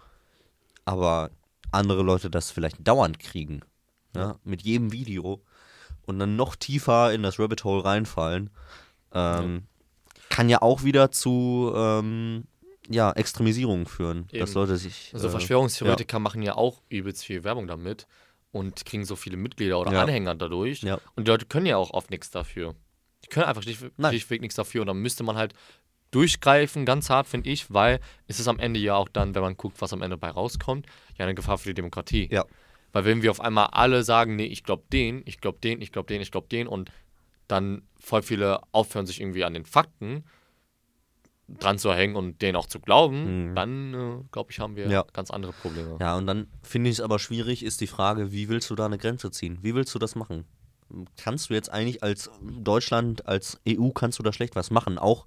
aber 0.86 1.30
andere 1.70 2.02
Leute 2.02 2.30
das 2.30 2.50
vielleicht 2.50 2.86
dauernd 2.86 3.18
kriegen. 3.18 3.60
Ja? 4.14 4.36
Mit 4.44 4.62
jedem 4.62 4.92
Video 4.92 5.42
und 6.06 6.18
dann 6.18 6.36
noch 6.36 6.56
tiefer 6.56 7.12
in 7.12 7.22
das 7.22 7.38
Rabbit 7.38 7.64
Hole 7.64 7.84
reinfallen. 7.84 8.48
Ähm, 9.16 9.62
Kann 10.28 10.48
ja 10.48 10.62
auch 10.62 10.84
wieder 10.84 11.10
zu 11.10 11.72
ähm, 11.74 12.44
ja, 12.88 13.12
Extremisierung 13.12 13.86
führen, 13.86 14.28
dass 14.32 14.50
Eben. 14.50 14.60
Leute 14.60 14.76
sich. 14.76 15.10
Also 15.14 15.28
äh, 15.28 15.30
Verschwörungstheoretiker 15.30 16.18
machen 16.18 16.42
ja 16.42 16.54
auch 16.56 16.82
übelst 16.88 17.24
viel 17.24 17.44
Werbung 17.44 17.66
damit 17.66 18.06
und 18.52 18.84
kriegen 18.84 19.04
so 19.04 19.16
viele 19.16 19.36
Mitglieder 19.36 19.78
oder 19.80 19.92
Ja. 19.92 20.02
Anhänger 20.02 20.34
dadurch. 20.34 20.82
Ja. 20.82 20.98
Und 21.14 21.26
die 21.26 21.30
Leute 21.30 21.46
können 21.46 21.66
ja 21.66 21.76
auch 21.76 21.90
oft 21.90 22.10
nichts 22.10 22.30
dafür. 22.30 22.74
Die 23.24 23.28
können 23.28 23.46
einfach 23.46 23.62
schlichtweg 23.62 24.40
nichts 24.40 24.56
dafür. 24.56 24.82
Und 24.82 24.88
dann 24.88 24.98
müsste 24.98 25.24
man 25.24 25.36
halt 25.36 25.54
durchgreifen, 26.10 26.86
ganz 26.86 27.10
hart, 27.10 27.26
finde 27.26 27.50
ich, 27.50 27.72
weil 27.72 28.00
es 28.28 28.38
ist 28.38 28.48
am 28.48 28.58
Ende 28.58 28.78
ja 28.80 28.94
auch 28.94 29.08
dann, 29.08 29.34
wenn 29.34 29.42
man 29.42 29.56
guckt, 29.56 29.80
was 29.80 29.92
am 29.92 30.02
Ende 30.02 30.16
bei 30.16 30.30
rauskommt, 30.30 30.86
ja 31.18 31.24
eine 31.24 31.34
Gefahr 31.34 31.58
für 31.58 31.68
die 31.68 31.74
Demokratie. 31.74 32.28
Ja. 32.30 32.44
Weil 32.92 33.04
wenn 33.04 33.22
wir 33.22 33.30
auf 33.30 33.40
einmal 33.40 33.66
alle 33.72 34.02
sagen, 34.04 34.36
nee, 34.36 34.46
ich 34.46 34.62
glaube 34.62 34.84
den, 34.92 35.22
ich 35.26 35.40
glaube 35.40 35.58
den, 35.58 35.82
ich 35.82 35.92
glaube 35.92 36.06
den, 36.06 36.22
ich 36.22 36.30
glaube 36.30 36.46
den 36.48 36.68
und 36.68 36.90
dann 37.48 37.82
voll 37.98 38.22
viele 38.22 38.60
aufhören, 38.72 39.06
sich 39.06 39.20
irgendwie 39.20 39.44
an 39.44 39.54
den 39.54 39.64
Fakten 39.64 40.24
dran 41.48 41.78
zu 41.78 41.92
hängen 41.94 42.16
und 42.16 42.42
denen 42.42 42.56
auch 42.56 42.66
zu 42.66 42.80
glauben, 42.80 43.50
Mhm. 43.50 43.54
dann, 43.54 43.94
äh, 43.94 44.24
glaube 44.32 44.50
ich, 44.50 44.58
haben 44.58 44.74
wir 44.74 44.88
Ja. 44.88 45.04
ganz 45.12 45.30
andere 45.30 45.52
Probleme. 45.52 45.96
Ja, 46.00 46.16
und 46.16 46.26
dann 46.26 46.48
finde 46.62 46.90
ich 46.90 46.96
es 46.96 47.00
aber 47.00 47.18
schwierig, 47.20 47.64
ist 47.64 47.80
die 47.80 47.86
Frage, 47.86 48.32
wie 48.32 48.48
willst 48.48 48.68
du 48.70 48.74
da 48.74 48.86
eine 48.86 48.98
Grenze 48.98 49.30
ziehen? 49.30 49.58
Wie 49.62 49.74
willst 49.74 49.94
du 49.94 49.98
das 50.00 50.16
machen? 50.16 50.44
Kannst 51.16 51.50
du 51.50 51.54
jetzt 51.54 51.70
eigentlich 51.70 52.02
als 52.02 52.30
Deutschland, 52.42 53.26
als 53.26 53.60
EU, 53.66 53.90
kannst 53.90 54.18
du 54.18 54.22
da 54.22 54.32
schlecht 54.32 54.56
was 54.56 54.70
machen, 54.70 54.98
auch 54.98 55.26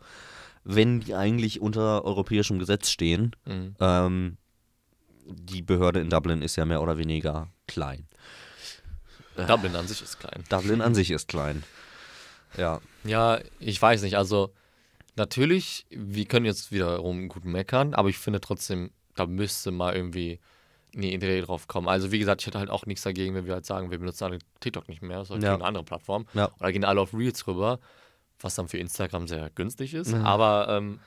wenn 0.63 0.99
die 0.99 1.15
eigentlich 1.15 1.61
unter 1.61 2.03
europäischem 2.03 2.59
Gesetz 2.59 2.89
stehen. 2.89 3.35
Mhm. 3.45 3.75
Ähm, 3.79 4.37
die 5.25 5.61
Behörde 5.61 5.99
in 6.01 6.09
Dublin 6.09 6.41
ist 6.41 6.55
ja 6.57 6.65
mehr 6.65 6.81
oder 6.81 6.97
weniger 6.97 7.49
klein. 7.67 8.07
Dublin 9.47 9.75
an 9.75 9.87
sich 9.87 10.01
ist 10.01 10.19
klein. 10.19 10.43
Dublin 10.49 10.81
an 10.81 10.95
sich 10.95 11.11
ist 11.11 11.27
klein. 11.27 11.63
Ja, 12.57 12.81
Ja, 13.03 13.39
ich 13.59 13.81
weiß 13.81 14.01
nicht. 14.01 14.17
Also, 14.17 14.53
natürlich, 15.15 15.85
wir 15.89 16.25
können 16.25 16.45
jetzt 16.45 16.71
wiederum 16.71 17.27
gut 17.29 17.45
meckern, 17.45 17.93
aber 17.93 18.09
ich 18.09 18.17
finde 18.17 18.41
trotzdem, 18.41 18.91
da 19.15 19.25
müsste 19.25 19.71
mal 19.71 19.95
irgendwie 19.95 20.39
eine 20.95 21.11
Idee 21.11 21.41
drauf 21.41 21.67
kommen. 21.67 21.87
Also, 21.87 22.11
wie 22.11 22.19
gesagt, 22.19 22.41
ich 22.41 22.47
hätte 22.47 22.59
halt 22.59 22.69
auch 22.69 22.85
nichts 22.85 23.03
dagegen, 23.03 23.35
wenn 23.35 23.45
wir 23.45 23.53
halt 23.53 23.65
sagen, 23.65 23.91
wir 23.91 23.99
benutzen 23.99 24.23
alle 24.25 24.39
TikTok 24.59 24.87
nicht 24.89 25.01
mehr, 25.01 25.23
sondern 25.25 25.47
Ja. 25.47 25.53
eine 25.55 25.65
andere 25.65 25.83
Plattform. 25.83 26.25
Ja. 26.33 26.49
Oder 26.59 26.71
gehen 26.71 26.83
alle 26.85 27.01
auf 27.01 27.13
Reels 27.13 27.45
rüber, 27.47 27.79
was 28.39 28.55
dann 28.55 28.67
für 28.67 28.77
Instagram 28.77 29.27
sehr 29.27 29.49
günstig 29.51 29.93
ist. 29.93 30.13
Mhm. 30.13 30.25
Aber, 30.25 30.67
ähm, 30.69 30.99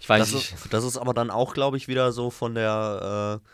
ich 0.00 0.08
weiß 0.08 0.20
Das 0.20 0.32
nicht. 0.34 0.52
ist, 0.52 0.72
das 0.72 0.84
ist 0.84 0.96
aber 0.98 1.14
dann 1.14 1.30
auch, 1.30 1.54
glaube 1.54 1.76
ich, 1.76 1.88
wieder 1.88 2.12
so 2.12 2.30
von 2.30 2.54
der, 2.54 3.40
äh, 3.42 3.48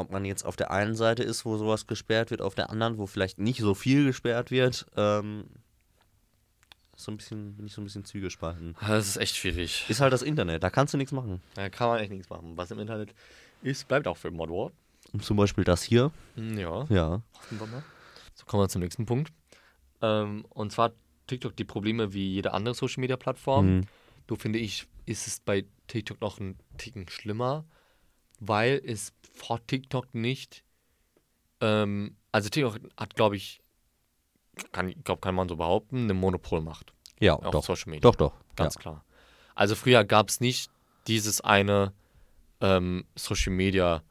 ob 0.00 0.10
man 0.10 0.24
jetzt 0.24 0.44
auf 0.46 0.56
der 0.56 0.70
einen 0.70 0.94
Seite 0.94 1.22
ist, 1.22 1.44
wo 1.44 1.56
sowas 1.58 1.86
gesperrt 1.86 2.30
wird, 2.30 2.40
auf 2.40 2.54
der 2.54 2.70
anderen, 2.70 2.96
wo 2.96 3.06
vielleicht 3.06 3.38
nicht 3.38 3.60
so 3.60 3.74
viel 3.74 4.04
gesperrt 4.06 4.50
wird. 4.50 4.86
Ähm, 4.96 5.44
so 7.04 7.10
ein 7.12 7.16
bisschen, 7.16 7.56
bin 7.56 7.66
ich 7.66 7.72
so 7.72 7.80
ein 7.80 7.84
bisschen 7.84 8.04
zwiegespalten. 8.04 8.76
Das 8.86 9.06
ist 9.08 9.16
echt 9.16 9.36
schwierig. 9.36 9.84
Ist 9.88 10.00
halt 10.00 10.12
das 10.12 10.22
Internet, 10.22 10.62
da 10.62 10.70
kannst 10.70 10.94
du 10.94 10.98
nichts 10.98 11.12
machen. 11.12 11.40
Da 11.54 11.68
kann 11.68 11.88
man 11.88 11.98
echt 12.00 12.10
nichts 12.10 12.28
machen. 12.30 12.56
Was 12.56 12.70
im 12.70 12.78
Internet 12.78 13.14
ist, 13.62 13.86
bleibt 13.88 14.06
auch 14.06 14.16
für 14.16 14.30
Modwar. 14.30 14.70
Und 15.12 15.24
zum 15.24 15.36
Beispiel 15.36 15.64
das 15.64 15.82
hier. 15.82 16.12
Hm, 16.36 16.58
Ja. 16.58 16.84
Ja. 16.88 17.22
Hoffen 17.34 17.60
wir 17.60 17.66
mal. 17.66 17.82
So 18.34 18.44
kommen 18.46 18.62
wir 18.62 18.68
zum 18.68 18.82
nächsten 18.82 19.06
Punkt. 19.06 19.32
Ähm, 20.02 20.44
und 20.50 20.72
zwar 20.72 20.92
TikTok 21.26 21.56
die 21.56 21.64
Probleme 21.64 22.12
wie 22.12 22.32
jede 22.34 22.52
andere 22.52 22.74
Social 22.74 23.00
Media 23.00 23.16
Plattform. 23.16 23.76
Mhm. 23.78 23.86
Du 24.26 24.36
finde 24.36 24.58
ich, 24.58 24.86
ist 25.06 25.26
es 25.26 25.40
bei 25.40 25.64
TikTok 25.88 26.20
noch 26.20 26.38
ein 26.38 26.56
Ticken 26.78 27.08
schlimmer, 27.08 27.64
weil 28.38 28.80
es 28.84 29.12
vor 29.34 29.64
TikTok 29.66 30.14
nicht. 30.14 30.64
Ähm, 31.60 32.16
also 32.32 32.48
TikTok 32.48 32.78
hat, 32.96 33.14
glaube 33.16 33.36
ich, 33.36 33.60
kann, 34.72 34.94
glaub, 35.04 35.22
kann 35.22 35.34
man 35.34 35.48
so 35.48 35.56
behaupten, 35.56 36.04
eine 36.04 36.14
Monopolmacht 36.14 36.92
Ja, 37.18 37.34
auf 37.34 37.50
doch. 37.50 37.64
Social 37.64 37.90
Media. 37.90 38.00
Doch, 38.00 38.16
doch. 38.16 38.32
Ganz 38.56 38.76
klar. 38.76 39.04
Also 39.54 39.74
früher 39.74 40.04
gab 40.04 40.28
es 40.28 40.40
nicht 40.40 40.70
dieses 41.06 41.40
eine 41.40 41.92
ähm, 42.60 43.04
Social 43.16 43.52
Media, 43.52 44.02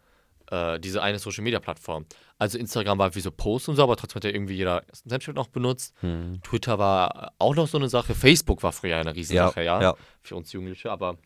äh, 0.52 0.80
diese 0.80 1.02
eine 1.02 1.20
Social 1.20 1.44
Media 1.44 1.60
Plattform. 1.60 2.06
Also 2.38 2.58
Instagram 2.58 2.98
war 2.98 3.14
wie 3.16 3.20
so 3.20 3.32
Posts 3.32 3.70
und 3.70 3.76
so, 3.76 3.84
aber 3.84 3.96
trotzdem 3.96 4.16
hat 4.18 4.24
ja 4.24 4.32
irgendwie 4.32 4.56
jeder 4.56 4.84
Snapchat 4.94 5.36
noch 5.36 5.48
benutzt. 5.48 5.94
Ja. 6.02 6.10
Mhm. 6.10 6.42
Twitter 6.42 6.80
war 6.80 7.34
auch 7.38 7.56
noch 7.56 7.68
so 7.68 7.78
eine 7.78 7.90
Sache. 7.90 8.16
Facebook 8.16 8.64
war 8.64 8.72
früher 8.72 8.98
eine 8.98 9.16
Riesensache, 9.16 9.64
ja, 9.64 9.82
ja. 9.82 9.96
für 10.22 10.36
uns 10.36 10.52
Jugendliche, 10.52 10.92
aber 10.92 11.18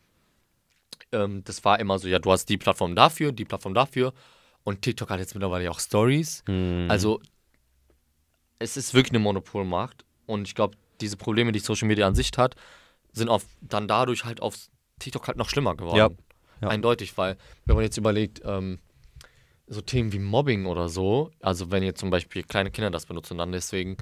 ähm, 1.12 1.44
das 1.44 1.64
war 1.64 1.80
immer 1.80 2.00
so, 2.00 2.08
ja, 2.08 2.20
du 2.20 2.32
hast 2.32 2.46
die 2.50 2.58
Plattform 2.58 2.96
dafür, 2.96 3.32
die 3.32 3.46
Plattform 3.46 3.74
dafür 3.74 4.14
und 4.64 4.82
TikTok 4.82 5.10
hat 5.10 5.20
jetzt 5.20 5.36
mittlerweile 5.36 5.66
ja 5.66 5.72
auch 5.72 5.80
Stories. 5.80 6.44
Mhm. 6.48 6.88
Also 6.90 7.22
es 8.60 8.78
ist 8.78 8.94
wirklich 8.94 9.12
eine 9.12 9.20
Monopolmacht 9.20 10.06
und 10.26 10.48
ich 10.48 10.56
glaube, 10.56 10.78
diese 11.02 11.18
Probleme, 11.18 11.52
die 11.52 11.60
Social 11.60 11.88
Media 11.88 12.08
an 12.08 12.16
sich 12.16 12.32
hat, 12.38 12.56
sind 13.12 13.30
auf, 13.30 13.46
dann 13.62 13.88
dadurch 13.88 14.26
halt 14.26 14.42
auf 14.42 14.56
TikTok 15.00 15.28
halt 15.28 15.38
noch 15.38 15.50
schlimmer 15.50 15.76
geworden. 15.76 15.98
Ja, 15.98 16.10
ja. 16.62 16.68
Eindeutig, 16.70 17.18
weil 17.18 17.38
wenn 17.66 17.76
man 17.76 17.84
jetzt 17.84 17.98
überlegt, 17.98 18.42
ähm, 18.46 18.80
so 19.68 19.82
Themen 19.82 20.12
wie 20.14 20.20
Mobbing 20.20 20.66
oder 20.66 20.90
so, 20.90 21.32
also 21.42 21.72
wenn 21.72 21.84
jetzt 21.84 22.00
zum 22.00 22.10
Beispiel 22.10 22.44
kleine 22.44 22.72
Kinder 22.72 22.92
das 22.92 23.06
benutzen, 23.06 23.38
dann 23.38 23.52
deswegen 23.52 23.98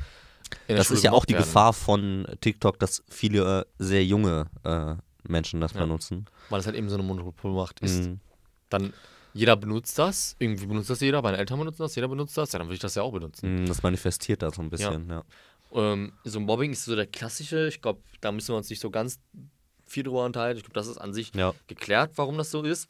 Das 0.68 0.88
Schule 0.88 0.98
ist 0.98 1.04
ja 1.04 1.12
auch 1.12 1.26
die 1.26 1.34
werden, 1.34 1.46
Gefahr 1.46 1.74
von 1.74 2.28
TikTok, 2.42 2.80
dass 2.80 3.04
viele 3.10 3.62
äh, 3.62 3.66
sehr 3.80 4.04
junge 4.06 4.48
äh, 4.64 4.96
Menschen 5.24 5.62
das 5.62 5.74
Ja. 5.74 5.82
benutzen. 5.82 6.26
Weil 6.50 6.60
es 6.60 6.66
halt 6.66 6.76
eben 6.76 6.90
so 6.90 6.96
eine 6.96 7.04
Monopolmacht 7.04 7.80
ist. 7.82 8.08
Mhm. 8.10 8.20
Dann 8.70 8.94
jeder 9.34 9.56
benutzt 9.56 9.98
das, 10.00 10.36
irgendwie 10.40 10.66
benutzt 10.66 10.90
das 10.90 11.00
jeder, 11.00 11.22
meine 11.22 11.38
Eltern 11.38 11.60
benutzen 11.60 11.82
das, 11.84 11.96
jeder 11.96 12.08
benutzt 12.08 12.38
das, 12.38 12.52
ja, 12.52 12.60
dann 12.60 12.68
würde 12.68 12.76
ich 12.76 12.80
das 12.82 12.96
ja 12.96 13.02
auch 13.04 13.12
benutzen. 13.14 13.62
Mhm, 13.62 13.66
Das 13.68 13.82
manifestiert 13.84 14.42
da 14.42 14.52
so 14.52 14.62
ein 14.62 14.70
bisschen, 14.70 15.10
ja. 15.10 15.24
Ähm, 15.74 16.12
so 16.26 16.40
Mobbing 16.40 16.74
ist 16.74 16.84
so 16.86 16.96
der 16.96 17.08
klassische, 17.08 17.68
ich 17.68 17.82
glaube, 17.82 18.02
da 18.20 18.32
müssen 18.32 18.50
wir 18.50 18.58
uns 18.58 18.70
nicht 18.70 18.82
so 18.82 18.90
ganz 18.90 19.20
viel 19.86 20.04
drüber 20.04 20.26
unterhalten. 20.26 20.58
Ich 20.58 20.64
glaube, 20.64 20.74
das 20.74 20.88
ist 20.88 20.98
an 20.98 21.14
sich 21.14 21.34
Ja. 21.36 21.54
geklärt, 21.68 22.12
warum 22.16 22.38
das 22.38 22.52
so 22.52 22.64
ist. 22.64 22.90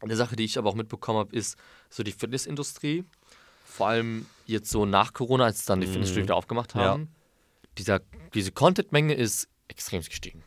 Eine 0.00 0.16
Sache, 0.16 0.36
die 0.36 0.44
ich 0.44 0.58
aber 0.58 0.68
auch 0.70 0.74
mitbekommen 0.74 1.18
habe, 1.18 1.34
ist 1.36 1.56
so 1.90 2.02
die 2.02 2.12
Fitnessindustrie. 2.12 3.04
Vor 3.64 3.88
allem 3.88 4.26
jetzt 4.46 4.70
so 4.70 4.86
nach 4.86 5.12
Corona, 5.12 5.44
als 5.44 5.64
dann 5.64 5.80
die 5.80 5.86
Mhm. 5.86 5.92
Fitnessstudios 5.92 6.24
wieder 6.24 6.36
aufgemacht 6.36 6.74
Ja. 6.74 6.80
haben. 6.80 7.08
Dieser, 7.78 8.00
diese 8.34 8.52
Content-Menge 8.52 9.14
ist 9.14 9.48
extrem 9.68 10.02
gestiegen. 10.02 10.42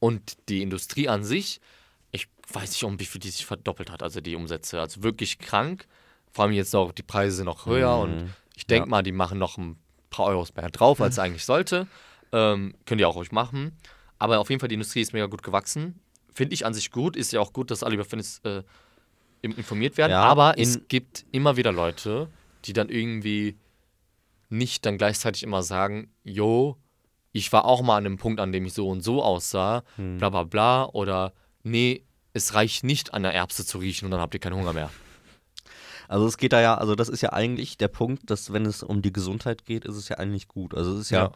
Und 0.00 0.36
die 0.48 0.62
Industrie 0.62 1.08
an 1.08 1.24
sich, 1.24 1.60
ich 2.10 2.28
weiß 2.52 2.70
nicht, 2.70 2.84
um 2.84 2.98
wie 3.00 3.04
viel 3.04 3.20
die 3.20 3.30
sich 3.30 3.44
verdoppelt 3.46 3.90
hat, 3.90 4.02
also 4.02 4.20
die 4.20 4.36
Umsätze. 4.36 4.80
Also 4.80 5.02
wirklich 5.02 5.38
krank. 5.38 5.86
Vor 6.32 6.44
allem 6.44 6.52
jetzt 6.54 6.72
noch, 6.72 6.92
die 6.92 7.02
Preise 7.02 7.36
sind 7.36 7.46
noch 7.46 7.66
höher 7.66 7.96
Mhm. 7.96 8.02
und 8.02 8.34
ich 8.54 8.66
denke 8.66 8.86
Ja. 8.86 8.90
mal, 8.90 9.02
die 9.02 9.12
machen 9.12 9.38
noch 9.38 9.56
ein 9.58 9.78
paar 10.10 10.26
Euros 10.26 10.54
mehr 10.54 10.70
drauf, 10.70 11.00
als 11.00 11.14
es 11.14 11.18
eigentlich 11.18 11.44
sollte. 11.44 11.86
Ähm, 12.32 12.74
können 12.86 12.98
die 12.98 13.04
auch 13.04 13.16
ruhig 13.16 13.32
machen. 13.32 13.76
Aber 14.18 14.38
auf 14.40 14.48
jeden 14.50 14.60
Fall, 14.60 14.68
die 14.68 14.74
Industrie 14.74 15.00
ist 15.00 15.12
mega 15.12 15.26
gut 15.26 15.42
gewachsen. 15.42 16.00
Finde 16.34 16.54
ich 16.54 16.64
an 16.66 16.74
sich 16.74 16.90
gut. 16.90 17.16
Ist 17.16 17.32
ja 17.32 17.40
auch 17.40 17.52
gut, 17.52 17.70
dass 17.70 17.82
alle 17.82 17.94
über 17.94 18.04
Fitness 18.04 18.40
äh, 18.44 18.62
informiert 19.42 19.96
werden. 19.96 20.12
Ja, 20.12 20.22
aber 20.24 20.58
es 20.58 20.80
gibt 20.88 21.24
immer 21.32 21.56
wieder 21.56 21.72
Leute, 21.72 22.28
die 22.64 22.72
dann 22.72 22.88
irgendwie 22.88 23.56
nicht 24.48 24.84
dann 24.86 24.98
gleichzeitig 24.98 25.42
immer 25.42 25.62
sagen, 25.62 26.10
jo, 26.24 26.76
ich 27.32 27.52
war 27.52 27.64
auch 27.64 27.82
mal 27.82 27.96
an 27.96 28.06
einem 28.06 28.16
Punkt, 28.16 28.40
an 28.40 28.50
dem 28.52 28.64
ich 28.66 28.72
so 28.72 28.88
und 28.88 29.02
so 29.02 29.22
aussah, 29.22 29.84
Hm. 29.96 30.16
bla 30.18 30.30
bla 30.30 30.44
bla. 30.44 30.84
Oder 30.86 31.32
nee, 31.68 32.02
es 32.32 32.54
reicht 32.54 32.84
nicht 32.84 33.14
an 33.14 33.22
der 33.22 33.34
Erbse 33.34 33.64
zu 33.66 33.78
riechen 33.78 34.06
und 34.06 34.10
dann 34.10 34.20
habt 34.20 34.34
ihr 34.34 34.40
keinen 34.40 34.56
Hunger 34.56 34.72
mehr. 34.72 34.90
Also 36.10 36.26
es 36.26 36.38
geht 36.38 36.54
da 36.54 36.60
ja, 36.62 36.74
also 36.74 36.94
das 36.94 37.10
ist 37.10 37.20
ja 37.20 37.34
eigentlich 37.34 37.76
der 37.76 37.88
Punkt, 37.88 38.30
dass 38.30 38.50
wenn 38.50 38.64
es 38.64 38.82
um 38.82 39.02
die 39.02 39.12
Gesundheit 39.12 39.66
geht, 39.66 39.84
ist 39.84 39.94
es 39.96 40.08
ja 40.08 40.16
eigentlich 40.16 40.48
gut. 40.48 40.74
Also 40.74 40.94
es 40.94 41.00
ist 41.00 41.10
ja, 41.10 41.24
Ja. 41.24 41.32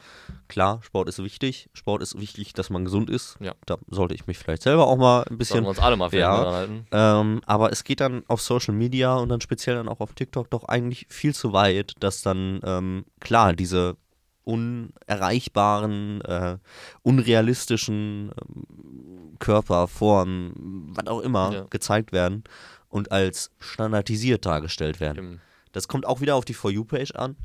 klar, 0.49 0.81
Sport 0.83 1.11
ist 1.11 1.23
wichtig. 1.23 1.69
Sport 1.75 2.01
ist 2.03 2.19
wichtig, 2.19 2.55
dass 2.55 2.71
man 2.71 2.87
gesund 2.87 3.11
ist. 3.11 3.37
Ja. 3.41 3.53
Da 3.67 3.77
sollte 3.89 4.15
ich 4.15 4.27
mich 4.27 4.39
vielleicht 4.39 4.63
selber 4.63 4.87
auch 4.87 4.97
mal 4.97 5.19
ein 5.19 5.25
Sollten 5.25 5.37
bisschen 5.39 5.65
wir 5.65 5.69
uns 5.69 5.79
alle 5.79 5.97
mal 5.97 6.15
Ja. 6.15 6.53
halten. 6.53 6.87
Ähm, 6.91 7.43
aber 7.45 7.71
es 7.71 7.85
geht 7.85 8.01
dann 8.01 8.23
auf 8.29 8.41
Social 8.41 8.73
Media 8.75 9.15
und 9.17 9.29
dann 9.29 9.43
speziell 9.43 9.77
dann 9.77 9.89
auch 9.91 10.01
auf 10.01 10.15
TikTok 10.15 10.49
doch 10.51 10.65
eigentlich 10.65 11.07
viel 11.11 11.35
zu 11.35 11.53
weit, 11.53 11.93
dass 12.01 12.23
dann 12.23 12.61
ähm, 12.65 13.05
klar 13.21 13.53
diese 13.53 13.97
unerreichbaren, 14.45 16.21
äh, 16.23 16.59
unrealistischen 17.03 18.33
ähm, 18.41 19.37
Körperformen, 19.39 20.93
was 20.97 21.07
auch 21.07 21.21
immer, 21.21 21.53
Ja. 21.53 21.67
gezeigt 21.71 22.13
werden 22.13 22.45
und 22.89 23.13
als 23.13 23.51
standardisiert 23.59 24.47
dargestellt 24.47 25.01
werden. 25.01 25.15
Stimmt. 25.17 25.41
Das 25.73 25.89
kommt 25.89 26.07
auch 26.07 26.21
wieder 26.21 26.37
auf 26.37 26.45
die 26.45 26.55
For 26.55 26.71
You-Page 26.71 27.13
an, 27.17 27.37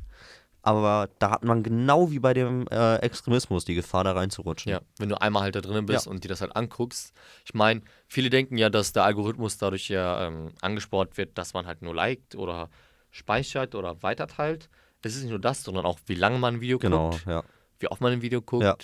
aber 0.62 1.08
da 1.18 1.30
hat 1.30 1.44
man 1.44 1.62
genau 1.62 2.10
wie 2.10 2.18
bei 2.18 2.34
dem 2.34 2.66
äh, 2.68 2.96
Extremismus 2.96 3.64
die 3.64 3.74
Gefahr, 3.74 4.04
da 4.04 4.12
reinzurutschen. 4.12 4.70
Ja, 4.70 4.80
wenn 4.98 5.08
du 5.08 5.18
einmal 5.20 5.44
halt 5.44 5.54
da 5.54 5.60
drinnen 5.62 5.86
bist 5.86 6.04
Ja. 6.06 6.10
und 6.12 6.24
dir 6.24 6.28
das 6.28 6.40
halt 6.42 6.54
anguckst. 6.54 7.14
Ich 7.46 7.54
meine, 7.54 7.80
viele 8.06 8.28
denken 8.28 8.58
ja, 8.58 8.68
dass 8.68 8.92
der 8.92 9.04
Algorithmus 9.04 9.56
dadurch 9.56 9.88
ja 9.88 10.26
ähm, 10.26 10.50
angespornt 10.60 11.16
wird, 11.16 11.38
dass 11.38 11.54
man 11.54 11.66
halt 11.66 11.80
nur 11.80 11.94
liked 11.94 12.34
oder 12.34 12.68
speichert 13.10 13.74
oder 13.74 14.02
weiterteilt. 14.02 14.68
Es 15.02 15.14
ist 15.14 15.22
nicht 15.22 15.30
nur 15.30 15.38
das, 15.38 15.62
sondern 15.62 15.84
auch, 15.86 15.98
wie 16.06 16.14
lange 16.14 16.38
man 16.38 16.54
ein 16.56 16.60
Video 16.60 16.78
Genau, 16.78 17.10
guckt, 17.10 17.24
ja. 17.26 17.42
wie 17.78 17.88
oft 17.88 18.00
man 18.00 18.12
ein 18.12 18.22
Video 18.22 18.40
guckt, 18.42 18.64
Ja. 18.64 18.76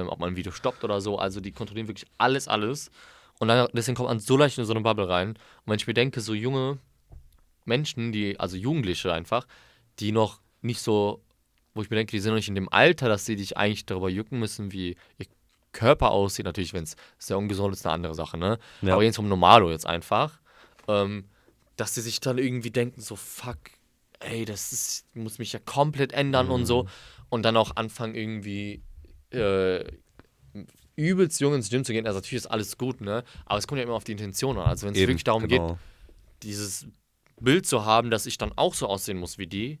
ähm, 0.00 0.08
ob 0.08 0.18
man 0.18 0.30
ein 0.30 0.36
Video 0.36 0.50
stoppt 0.52 0.82
oder 0.84 1.00
so. 1.00 1.18
Also 1.18 1.40
die 1.40 1.52
kontrollieren 1.52 1.88
wirklich 1.88 2.10
alles, 2.18 2.48
alles. 2.48 2.90
Und 3.38 3.48
dann, 3.48 3.68
deswegen 3.72 3.96
kommt 3.96 4.08
man 4.08 4.18
so 4.20 4.36
leicht 4.36 4.58
in 4.58 4.64
so 4.64 4.72
eine 4.72 4.82
Bubble 4.82 5.08
rein. 5.08 5.30
Und 5.30 5.38
wenn 5.66 5.76
ich 5.76 5.86
mir 5.86 5.94
denke, 5.94 6.20
so 6.20 6.34
junge 6.34 6.78
Menschen, 7.64 8.12
die, 8.12 8.38
also 8.40 8.56
Jugendliche 8.56 9.12
einfach, 9.12 9.46
die 9.98 10.12
noch 10.12 10.40
nicht 10.62 10.80
so, 10.80 11.22
wo 11.74 11.82
ich 11.82 11.90
mir 11.90 11.96
denke, 11.96 12.10
die 12.12 12.18
sind 12.20 12.30
noch 12.32 12.36
nicht 12.36 12.48
in 12.48 12.54
dem 12.54 12.72
Alter, 12.72 13.08
dass 13.08 13.24
sie 13.24 13.36
dich 13.36 13.56
eigentlich 13.56 13.86
darüber 13.86 14.08
jucken 14.08 14.38
müssen, 14.38 14.72
wie 14.72 14.96
ihr 15.18 15.26
Körper 15.72 16.10
aussieht, 16.10 16.44
natürlich, 16.44 16.74
wenn 16.74 16.84
es 16.84 16.96
sehr 17.18 17.38
ungesund 17.38 17.72
ist, 17.74 17.86
eine 17.86 17.94
andere 17.94 18.14
Sache, 18.14 18.36
ne? 18.36 18.58
Ja. 18.82 18.94
Aber 18.94 19.02
jetzt 19.04 19.16
vom 19.16 19.28
Normalo 19.28 19.70
jetzt 19.70 19.86
einfach, 19.86 20.40
ähm, 20.86 21.24
dass 21.76 21.94
sie 21.94 22.02
sich 22.02 22.20
dann 22.20 22.36
irgendwie 22.36 22.70
denken, 22.70 23.00
so, 23.00 23.16
fuck, 23.16 23.58
ey, 24.24 24.44
das 24.44 24.72
ist, 24.72 25.06
muss 25.16 25.38
mich 25.38 25.52
ja 25.52 25.58
komplett 25.58 26.12
ändern 26.12 26.48
und 26.50 26.62
Mhm. 26.62 26.66
so. 26.66 26.88
Und 27.28 27.42
dann 27.44 27.56
auch 27.56 27.76
anfangen 27.76 28.14
irgendwie 28.14 28.82
äh, 29.30 29.84
übelst 30.96 31.40
jung 31.40 31.54
ins 31.54 31.70
Gym 31.70 31.84
zu 31.84 31.92
gehen. 31.92 32.06
Also 32.06 32.18
natürlich 32.18 32.44
ist 32.44 32.50
alles 32.50 32.76
gut, 32.76 33.00
ne? 33.00 33.24
Aber 33.46 33.58
es 33.58 33.66
kommt 33.66 33.78
ja 33.78 33.84
immer 33.84 33.94
auf 33.94 34.04
die 34.04 34.12
Intention 34.12 34.58
an. 34.58 34.66
Also 34.66 34.86
wenn 34.86 34.94
es 34.94 35.00
wirklich 35.00 35.24
darum 35.24 35.42
geht, 35.48 35.58
genau. 35.58 35.78
dieses 36.42 36.86
Bild 37.40 37.66
zu 37.66 37.84
haben, 37.84 38.10
dass 38.10 38.26
ich 38.26 38.36
dann 38.38 38.52
auch 38.56 38.74
so 38.74 38.86
aussehen 38.86 39.18
muss 39.18 39.38
wie 39.38 39.46
die, 39.46 39.80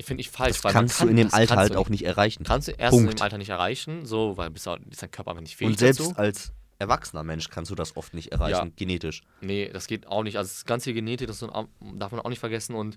finde 0.00 0.22
ich 0.22 0.30
falsch. 0.30 0.60
Das 0.62 0.72
kannst 0.72 0.98
kann- 0.98 1.08
du 1.08 1.10
in 1.10 1.16
dem 1.18 1.34
Alter 1.34 1.56
halt 1.56 1.76
auch 1.76 1.88
nicht 1.90 2.04
erreichen. 2.04 2.44
Kannst 2.44 2.68
du 2.68 2.72
erst 2.72 2.96
in 2.96 3.04
Punkt. 3.04 3.18
dem 3.20 3.22
Alter 3.22 3.36
nicht 3.38 3.50
erreichen, 3.50 4.06
so, 4.06 4.36
weil 4.36 4.48
bist 4.50 4.66
du, 4.66 4.76
ist 4.90 5.02
dein 5.02 5.10
Körper 5.10 5.32
einfach 5.32 5.42
nicht 5.42 5.56
fähig 5.56 5.70
Und 5.72 5.78
selbst 5.78 6.00
dazu. 6.00 6.16
als 6.16 6.52
erwachsener 6.78 7.24
Mensch 7.24 7.50
kannst 7.50 7.70
du 7.70 7.74
das 7.74 7.96
oft 7.96 8.14
nicht 8.14 8.32
erreichen, 8.32 8.68
Ja. 8.68 8.72
genetisch. 8.76 9.22
Nee, 9.40 9.68
das 9.72 9.86
geht 9.88 10.06
auch 10.06 10.22
nicht. 10.22 10.38
Also 10.38 10.48
das 10.48 10.64
ganze 10.64 10.94
Genetik, 10.94 11.26
das 11.26 11.40
darf 11.40 12.12
man 12.12 12.20
auch 12.20 12.28
nicht 12.30 12.38
vergessen 12.38 12.74
und 12.74 12.96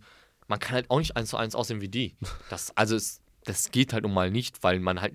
man 0.51 0.59
kann 0.59 0.73
halt 0.75 0.89
auch 0.91 0.99
nicht 0.99 1.15
eins 1.15 1.29
zu 1.29 1.37
eins 1.37 1.55
aussehen 1.55 1.79
wie 1.81 1.87
die. 1.87 2.15
Das, 2.49 2.75
also 2.75 2.95
es, 2.95 3.21
das 3.45 3.71
geht 3.71 3.93
halt 3.93 4.03
nun 4.03 4.13
mal 4.13 4.29
nicht, 4.29 4.61
weil 4.63 4.79
man 4.81 4.99
halt, 5.01 5.13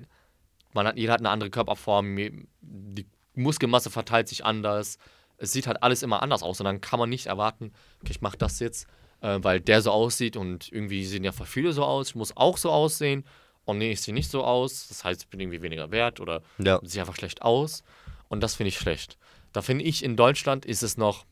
man 0.72 0.87
hat, 0.87 0.96
jeder 0.96 1.12
hat 1.12 1.20
eine 1.20 1.29
andere 1.31 1.51
Körperform, 1.51 2.16
die 2.62 3.07
Muskelmasse 3.35 3.90
verteilt 3.90 4.29
sich 4.29 4.44
anders. 4.46 4.96
Es 5.37 5.53
sieht 5.53 5.66
halt 5.66 5.83
alles 5.83 6.03
immer 6.03 6.22
anders 6.22 6.42
aus 6.42 6.59
und 6.61 6.64
dann 6.64 6.81
kann 6.81 6.99
man 6.99 7.11
nicht 7.11 7.27
erwarten, 7.27 7.72
okay, 8.01 8.12
ich 8.12 8.22
mache 8.22 8.38
das 8.38 8.59
jetzt, 8.61 8.87
äh, 9.20 9.38
weil 9.42 9.61
der 9.61 9.83
so 9.83 9.90
aussieht 9.90 10.38
und 10.38 10.72
irgendwie 10.72 11.05
sehen 11.05 11.22
ja 11.22 11.33
viele 11.33 11.75
so 11.75 11.85
aus, 11.85 12.09
ich 12.09 12.14
muss 12.14 12.35
auch 12.35 12.57
so 12.57 12.70
aussehen 12.70 13.25
und 13.66 13.77
nee, 13.77 13.92
ich 13.92 14.01
sehe 14.01 14.14
nicht 14.14 14.31
so 14.31 14.42
aus, 14.42 14.88
das 14.88 15.05
heißt, 15.05 15.20
ich 15.22 15.29
bin 15.29 15.38
irgendwie 15.40 15.61
weniger 15.61 15.90
wert 15.90 16.18
oder 16.18 16.42
Ja. 16.57 16.81
sieht 16.83 17.01
einfach 17.01 17.16
schlecht 17.16 17.42
aus 17.42 17.85
und 18.31 18.40
das 18.42 18.55
finde 18.55 18.68
ich 18.68 18.79
schlecht. 18.79 19.18
Da 19.53 19.61
finde 19.61 19.85
ich, 19.85 20.03
in 20.03 20.16
Deutschland 20.16 20.64
ist 20.64 20.83
es 20.83 20.96
noch 20.96 21.27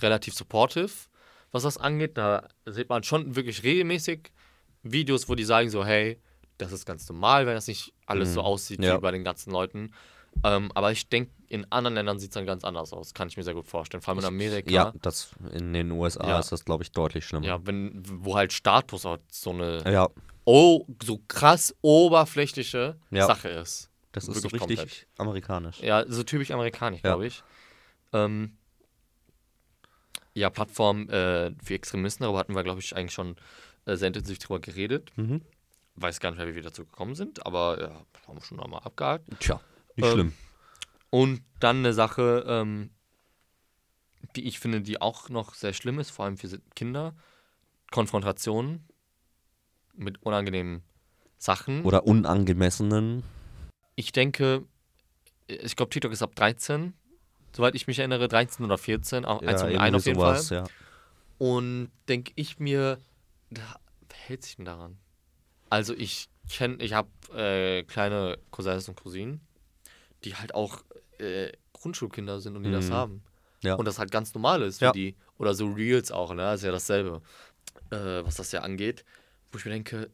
relativ 0.00 0.34
supportive, 0.34 0.90
was 1.52 1.62
das 1.62 1.78
angeht. 1.78 2.16
Da 2.18 2.48
sieht 2.66 2.88
man 2.88 3.02
schon 3.02 3.36
wirklich 3.36 3.62
regelmäßig 3.62 4.30
Videos, 4.82 5.28
wo 5.28 5.34
die 5.34 5.44
sagen 5.44 5.70
so, 5.70 5.84
hey, 5.84 6.18
das 6.58 6.72
ist 6.72 6.86
ganz 6.86 7.08
normal, 7.08 7.46
wenn 7.46 7.54
das 7.54 7.66
nicht 7.68 7.92
alles 8.06 8.34
so 8.34 8.40
aussieht 8.42 8.82
Ja. 8.82 8.96
wie 8.96 9.00
bei 9.00 9.10
den 9.12 9.24
ganzen 9.24 9.50
Leuten. 9.52 9.92
Ähm, 10.44 10.70
aber 10.74 10.92
ich 10.92 11.08
denke, 11.08 11.32
in 11.48 11.66
anderen 11.72 11.94
Ländern 11.94 12.18
sieht 12.18 12.30
es 12.30 12.34
dann 12.34 12.46
ganz 12.46 12.62
anders 12.62 12.92
aus. 12.92 13.14
Kann 13.14 13.28
ich 13.28 13.36
mir 13.36 13.42
sehr 13.42 13.54
gut 13.54 13.66
vorstellen. 13.66 14.02
Vor 14.02 14.12
allem 14.12 14.20
in 14.20 14.24
Amerika. 14.26 14.70
Ja, 14.70 14.92
das 15.02 15.30
in 15.52 15.72
den 15.72 15.90
USA 15.92 16.28
Ja. 16.28 16.38
ist 16.40 16.52
das, 16.52 16.64
glaube 16.64 16.84
ich, 16.84 16.92
deutlich 16.92 17.24
schlimmer. 17.24 17.46
Ja, 17.46 17.66
wenn, 17.66 18.02
wo 18.24 18.36
halt 18.36 18.52
Status 18.52 19.04
auch 19.06 19.18
so 19.30 19.50
eine 19.50 19.82
Ja, 19.90 20.08
oh, 20.44 20.84
so 21.02 21.20
krass 21.28 21.74
oberflächliche 21.80 22.96
Ja. 23.10 23.26
Sache 23.26 23.48
ist. 23.48 23.90
das 24.12 24.28
ist 24.28 24.42
so 24.42 24.48
richtig 24.48 24.60
komplett. 24.60 25.06
amerikanisch. 25.16 25.80
Ja, 25.80 26.04
so 26.08 26.22
typisch 26.22 26.50
amerikanisch, 26.50 27.02
glaube 27.02 27.26
ich. 27.26 27.42
Ähm, 28.12 28.56
ja, 30.38 30.50
Plattform 30.50 31.08
äh, 31.08 31.52
für 31.62 31.74
Extremisten, 31.74 32.24
darüber 32.24 32.38
hatten 32.38 32.54
wir, 32.54 32.62
glaube 32.62 32.80
ich, 32.80 32.94
eigentlich 32.96 33.12
schon 33.12 33.36
äh, 33.84 33.96
sehr 33.96 34.08
intensiv 34.08 34.38
drüber 34.38 34.60
geredet. 34.60 35.10
Mhm. 35.16 35.42
Weiß 35.96 36.20
gar 36.20 36.30
nicht 36.30 36.38
mehr, 36.38 36.46
wie 36.48 36.54
wir 36.54 36.62
dazu 36.62 36.84
gekommen 36.84 37.14
sind, 37.14 37.44
aber 37.44 37.80
ja, 37.80 38.06
haben 38.26 38.38
wir 38.38 38.42
schon 38.42 38.60
einmal 38.60 38.80
abgehakt. 38.82 39.24
Tja, 39.40 39.60
nicht 39.96 40.06
Ähm, 40.06 40.12
schlimm. 40.12 40.32
Und 41.10 41.42
dann 41.58 41.78
eine 41.78 41.92
Sache, 41.92 42.44
ähm, 42.46 42.90
die 44.36 44.46
ich 44.46 44.58
finde, 44.60 44.80
die 44.80 45.00
auch 45.00 45.28
noch 45.28 45.54
sehr 45.54 45.72
schlimm 45.72 45.98
ist, 45.98 46.10
vor 46.10 46.24
allem 46.26 46.36
für 46.36 46.48
Kinder: 46.74 47.16
Konfrontationen 47.90 48.86
mit 49.94 50.22
unangenehmen 50.22 50.82
Sachen. 51.38 51.84
Oder 51.84 52.06
unangemessenen. 52.06 53.22
Ich 53.96 54.12
denke, 54.12 54.64
ich 55.46 55.74
glaube, 55.76 55.90
TikTok 55.90 56.12
ist 56.12 56.22
ab 56.22 56.34
13, 56.36 56.92
soweit 57.52 57.74
ich 57.74 57.86
mich 57.86 57.98
erinnere, 57.98 58.28
13 58.28 58.64
oder 58.64 58.78
14, 58.78 59.24
auch 59.24 59.42
eins 59.42 59.60
von 59.60 59.70
den 59.70 59.78
einen 59.80 59.96
auf 59.96 60.06
jeden 60.06 60.20
Fall. 60.20 60.42
Ja. 60.50 60.64
Und 61.38 61.90
denke 62.08 62.32
ich 62.36 62.58
mir, 62.58 62.98
da, 63.50 63.78
wer 64.08 64.18
hält 64.18 64.42
sich 64.44 64.56
denn 64.56 64.64
daran? 64.64 64.98
Also 65.70 65.94
ich 65.94 66.28
kenne, 66.50 66.76
ich 66.82 66.94
habe 66.94 67.08
äh, 67.34 67.82
kleine 67.84 68.38
Cousins 68.50 68.88
und 68.88 68.96
Cousinen, 68.96 69.40
die 70.24 70.34
halt 70.34 70.54
auch 70.54 70.82
äh, 71.18 71.52
Grundschulkinder 71.74 72.40
sind 72.40 72.56
und 72.56 72.64
die 72.64 72.70
das 72.72 72.88
Mhm. 72.88 72.94
haben. 72.94 73.22
Ja. 73.62 73.74
Und 73.74 73.84
das 73.86 73.98
halt 73.98 74.10
ganz 74.10 74.34
normal 74.34 74.62
ist 74.62 74.78
für 74.78 74.86
Ja. 74.86 74.92
die. 74.92 75.16
Oder 75.36 75.54
so 75.54 75.66
Reels 75.68 76.10
auch, 76.10 76.30
ne? 76.34 76.42
Das 76.42 76.60
ist 76.60 76.64
ja 76.64 76.72
dasselbe, 76.72 77.22
äh, 77.90 78.24
was 78.24 78.36
das 78.36 78.50
ja 78.52 78.60
angeht. 78.62 79.04
Wo 79.52 79.58
ich 79.58 79.64
mir 79.64 79.70
denke, 79.72 80.10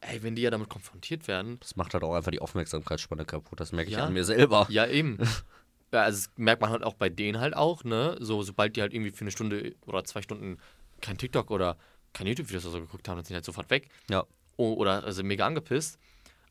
ey, 0.00 0.22
wenn 0.22 0.34
die 0.34 0.42
ja 0.42 0.50
damit 0.50 0.68
konfrontiert 0.68 1.28
werden, 1.28 1.58
Das 1.60 1.76
macht 1.76 1.92
halt 1.94 2.04
auch 2.04 2.14
einfach 2.14 2.30
die 2.30 2.40
Aufmerksamkeitsspanne 2.40 3.24
kaputt. 3.24 3.60
Das 3.60 3.72
merke 3.72 3.90
ich 3.90 3.96
Ja. 3.96 4.06
an 4.06 4.12
mir 4.12 4.24
selber. 4.24 4.66
Ja, 4.70 4.86
eben. 4.86 5.18
ja, 5.92 6.02
also 6.02 6.18
das 6.26 6.30
merkt 6.36 6.60
man 6.62 6.70
halt 6.70 6.82
auch 6.82 6.94
bei 6.94 7.08
denen 7.08 7.38
halt 7.38 7.54
auch, 7.54 7.84
ne? 7.84 8.16
So, 8.20 8.42
sobald 8.42 8.76
die 8.76 8.80
halt 8.80 8.94
irgendwie 8.94 9.10
für 9.10 9.22
eine 9.22 9.30
Stunde 9.30 9.74
oder 9.86 10.04
zwei 10.04 10.22
Stunden 10.22 10.58
kein 11.00 11.18
TikTok 11.18 11.50
oder 11.50 11.76
kein 12.12 12.26
YouTube-Videos 12.26 12.64
oder 12.64 12.72
so 12.72 12.80
geguckt 12.80 13.08
haben, 13.08 13.16
dann 13.16 13.24
sind 13.24 13.30
die 13.30 13.36
halt 13.36 13.44
sofort 13.44 13.70
weg. 13.70 13.88
Ja. 14.10 14.24
O 14.56 14.74
oder 14.74 15.04
also 15.04 15.22
mega 15.22 15.46
angepisst. 15.46 15.98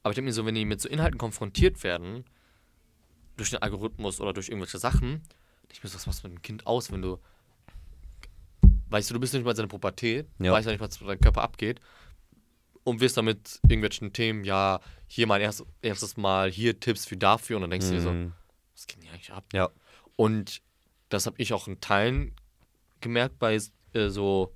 Aber 0.03 0.11
ich 0.11 0.15
denke 0.15 0.27
mir 0.29 0.33
so, 0.33 0.45
wenn 0.45 0.55
die 0.55 0.65
mit 0.65 0.81
so 0.81 0.89
Inhalten 0.89 1.17
konfrontiert 1.17 1.83
werden, 1.83 2.25
durch 3.37 3.49
den 3.51 3.61
Algorithmus 3.61 4.19
oder 4.19 4.33
durch 4.33 4.49
irgendwelche 4.49 4.77
Sachen, 4.79 5.21
ich 5.71 5.81
mir 5.83 5.89
so, 5.89 5.95
was 5.95 6.05
machst 6.05 6.23
du 6.23 6.27
mit 6.27 6.37
dem 6.37 6.41
Kind 6.41 6.67
aus, 6.67 6.91
wenn 6.91 7.01
du. 7.01 7.17
Weißt 8.89 9.09
du, 9.09 9.13
du 9.13 9.19
bist 9.19 9.33
nicht 9.33 9.43
mal 9.43 9.51
in 9.51 9.55
seiner 9.57 9.69
Pubertät, 9.69 10.27
Ja. 10.39 10.51
weißt 10.51 10.65
ja 10.65 10.71
nicht, 10.73 10.81
was 10.81 10.99
mit 10.99 11.09
deinem 11.09 11.21
Körper 11.21 11.41
abgeht. 11.43 11.79
Und 12.83 12.99
wirst 12.99 13.15
dann 13.15 13.25
mit 13.25 13.59
irgendwelchen 13.63 14.11
Themen, 14.11 14.43
ja, 14.43 14.81
hier 15.07 15.27
mein 15.27 15.39
erst, 15.41 15.63
erstes 15.81 16.17
Mal, 16.17 16.51
hier 16.51 16.79
Tipps 16.79 17.05
für 17.05 17.15
dafür. 17.15 17.57
Und 17.57 17.61
dann 17.61 17.69
denkst 17.71 17.87
du 17.87 17.93
dir 17.93 18.01
so, 18.01 18.11
Mhm. 18.11 18.33
Was 18.81 18.87
geht 18.87 18.97
denn 18.97 19.03
hier 19.03 19.13
eigentlich 19.13 19.31
ab? 19.31 19.45
Ja. 19.53 19.69
Und 20.15 20.61
das 21.09 21.25
habe 21.27 21.35
ich 21.39 21.53
auch 21.53 21.67
in 21.67 21.79
Teilen 21.81 22.35
gemerkt 22.99 23.37
bei 23.39 23.59
äh, 23.93 24.09
so 24.09 24.53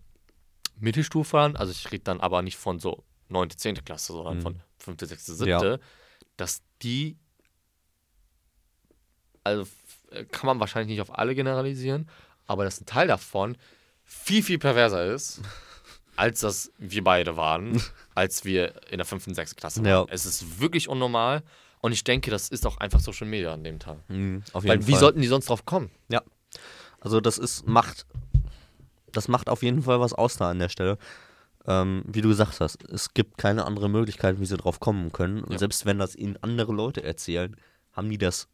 Mittelstufern. 0.79 1.55
Also 1.55 1.71
ich 1.71 1.91
rede 1.91 2.03
dann 2.03 2.19
aber 2.21 2.41
nicht 2.41 2.57
von 2.57 2.79
so 2.79 3.03
9., 3.29 3.49
10. 3.51 3.83
Klasse, 3.85 4.13
sondern 4.13 4.37
Mhm. 4.37 4.41
von 4.41 4.61
5., 4.79 4.99
6., 5.01 5.25
7., 5.25 5.47
Ja. 5.49 5.77
dass 6.37 6.61
die, 6.81 7.17
also 9.43 9.67
äh, 10.11 10.25
kann 10.25 10.47
man 10.47 10.59
wahrscheinlich 10.59 10.89
nicht 10.97 11.01
auf 11.01 11.17
alle 11.17 11.35
generalisieren, 11.35 12.09
aber 12.47 12.63
dass 12.63 12.81
ein 12.81 12.85
Teil 12.85 13.07
davon 13.07 13.57
viel, 14.03 14.43
viel 14.43 14.59
perverser 14.59 15.05
ist, 15.13 15.41
als 16.17 16.39
das 16.41 16.71
wir 16.77 17.03
beide 17.03 17.35
waren, 17.37 17.81
als 18.15 18.45
wir 18.45 18.73
in 18.91 18.97
der 18.97 19.05
5., 19.05 19.25
6. 19.35 19.55
Klasse 19.55 19.79
waren. 19.83 19.89
Ja. 19.89 20.05
Es 20.09 20.25
ist 20.25 20.59
wirklich 20.59 20.87
unnormal 20.89 21.43
und 21.81 21.91
ich 21.91 22.03
denke, 22.03 22.31
das 22.31 22.49
ist 22.49 22.65
auch 22.65 22.77
einfach 22.77 22.99
Social 22.99 23.27
Media 23.27 23.53
an 23.53 23.63
dem 23.63 23.79
Tag. 23.79 23.97
Mhm, 24.09 24.43
auf 24.53 24.63
jeden 24.63 24.79
Weil 24.81 24.87
wie 24.87 24.91
Fall. 24.91 24.99
sollten 24.99 25.21
die 25.21 25.27
sonst 25.27 25.49
drauf 25.49 25.65
kommen? 25.65 25.91
Ja. 26.09 26.21
Also 26.99 27.21
das 27.21 27.37
ist, 27.37 27.67
macht, 27.67 28.05
das 29.11 29.27
macht 29.27 29.49
auf 29.49 29.61
jeden 29.61 29.83
Fall 29.83 29.99
was 29.99 30.13
aus 30.13 30.37
da 30.37 30.49
an 30.49 30.59
der 30.59 30.69
Stelle. 30.69 30.97
Ähm, 31.67 32.03
wie 32.07 32.21
du 32.21 32.29
gesagt 32.29 32.59
hast, 32.59 32.83
es 32.89 33.13
gibt 33.13 33.37
keine 33.39 33.65
andere 33.65 33.89
Möglichkeit, 33.89 34.39
wie 34.39 34.45
sie 34.45 34.55
drauf 34.57 34.79
kommen 34.79 35.11
können. 35.11 35.43
Und 35.43 35.53
Ja. 35.53 35.57
selbst 35.59 35.85
wenn 35.85 35.97
das 35.99 36.15
ihnen 36.15 36.37
andere 36.41 36.71
Leute 36.73 37.03
erzählen, 37.03 37.55
haben 37.93 38.09
die 38.09 38.17
das 38.19 38.47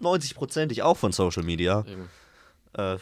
90%ig 0.00 0.82
auch 0.82 0.96
von 0.96 1.12
Social 1.12 1.42
Media. 1.44 1.84
Eben. 1.86 2.08
Äh, 2.74 2.96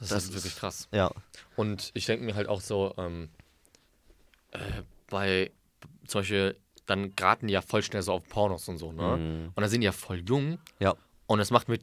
Das, 0.00 0.08
Das 0.08 0.24
ist 0.24 0.30
halt 0.30 0.34
wirklich 0.42 0.56
krass. 0.56 0.88
ja. 0.92 1.10
Und 1.56 1.90
ich 1.94 2.06
denke 2.06 2.24
mir 2.24 2.34
halt 2.34 2.48
auch 2.48 2.60
so, 2.60 2.94
ähm, 2.98 3.28
äh, 4.52 4.58
bei 5.08 5.50
Beispiel, 6.12 6.56
dann 6.86 7.14
geraten 7.14 7.46
die 7.46 7.52
ja 7.52 7.62
voll 7.62 7.82
schnell 7.82 8.02
so 8.02 8.12
auf 8.14 8.24
Pornos 8.28 8.66
und 8.68 8.78
so, 8.78 8.90
ne? 8.92 9.16
Mhm. 9.16 9.46
Und 9.54 9.60
dann 9.60 9.68
sind 9.70 9.80
die 9.80 9.84
ja 9.84 9.92
voll 9.92 10.24
jung. 10.26 10.58
Ja. 10.80 10.96
Und 11.26 11.38
es 11.38 11.50
macht 11.52 11.68
mit, 11.68 11.82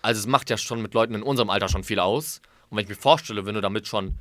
also 0.00 0.18
es 0.18 0.26
macht 0.26 0.48
ja 0.48 0.56
schon 0.56 0.80
mit 0.80 0.94
Leuten 0.94 1.14
in 1.14 1.22
unserem 1.22 1.50
Alter 1.50 1.68
schon 1.68 1.84
viel 1.84 1.98
aus. 2.00 2.40
Und 2.70 2.76
wenn 2.78 2.84
ich 2.84 2.88
mir 2.88 2.94
vorstelle, 2.94 3.44
wenn 3.44 3.54
du 3.54 3.60
damit 3.60 3.86
schon 3.86 4.18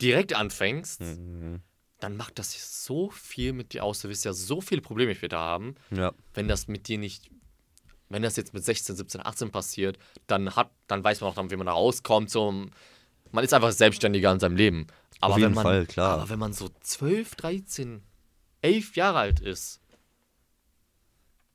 direkt 0.00 0.34
anfängst, 0.34 1.00
Mhm. 1.00 1.60
dann 1.98 2.16
macht 2.16 2.38
das 2.38 2.84
so 2.84 3.10
viel 3.10 3.52
mit 3.52 3.72
dir 3.72 3.82
aus. 3.82 4.00
Du 4.02 4.08
wirst 4.08 4.24
ja 4.24 4.32
so 4.32 4.60
viele 4.60 4.80
Probleme 4.82 5.14
später 5.14 5.38
haben. 5.38 5.74
Ja. 5.90 6.12
wenn 6.34 6.46
das 6.46 6.68
mit 6.68 6.86
dir 6.86 6.98
nicht, 6.98 7.30
wenn 8.08 8.22
das 8.22 8.36
jetzt 8.36 8.54
mit 8.54 8.64
16, 8.64 8.96
17, 8.96 9.24
18 9.26 9.50
passiert, 9.50 9.98
dann 10.26 10.54
hat, 10.56 10.70
dann 10.86 11.02
weiß 11.02 11.20
man 11.20 11.30
auch 11.30 11.34
dann, 11.34 11.50
wie 11.50 11.56
man 11.56 11.66
da 11.66 11.72
rauskommt. 11.72 12.30
So, 12.30 12.50
man 13.32 13.44
ist 13.44 13.52
einfach 13.54 13.72
selbstständiger 13.72 14.30
in 14.32 14.40
seinem 14.40 14.56
Leben. 14.56 14.86
Aber 15.20 15.34
Auf 15.34 15.38
jeden 15.40 15.50
wenn 15.50 15.54
man, 15.56 15.62
Fall, 15.64 15.86
klar. 15.86 16.14
Aber 16.18 16.28
wenn 16.28 16.38
man 16.38 16.52
so 16.52 16.68
12, 16.80 17.34
13, 17.36 18.02
11 18.62 18.96
Jahre 18.96 19.18
alt 19.18 19.40
ist, 19.40 19.80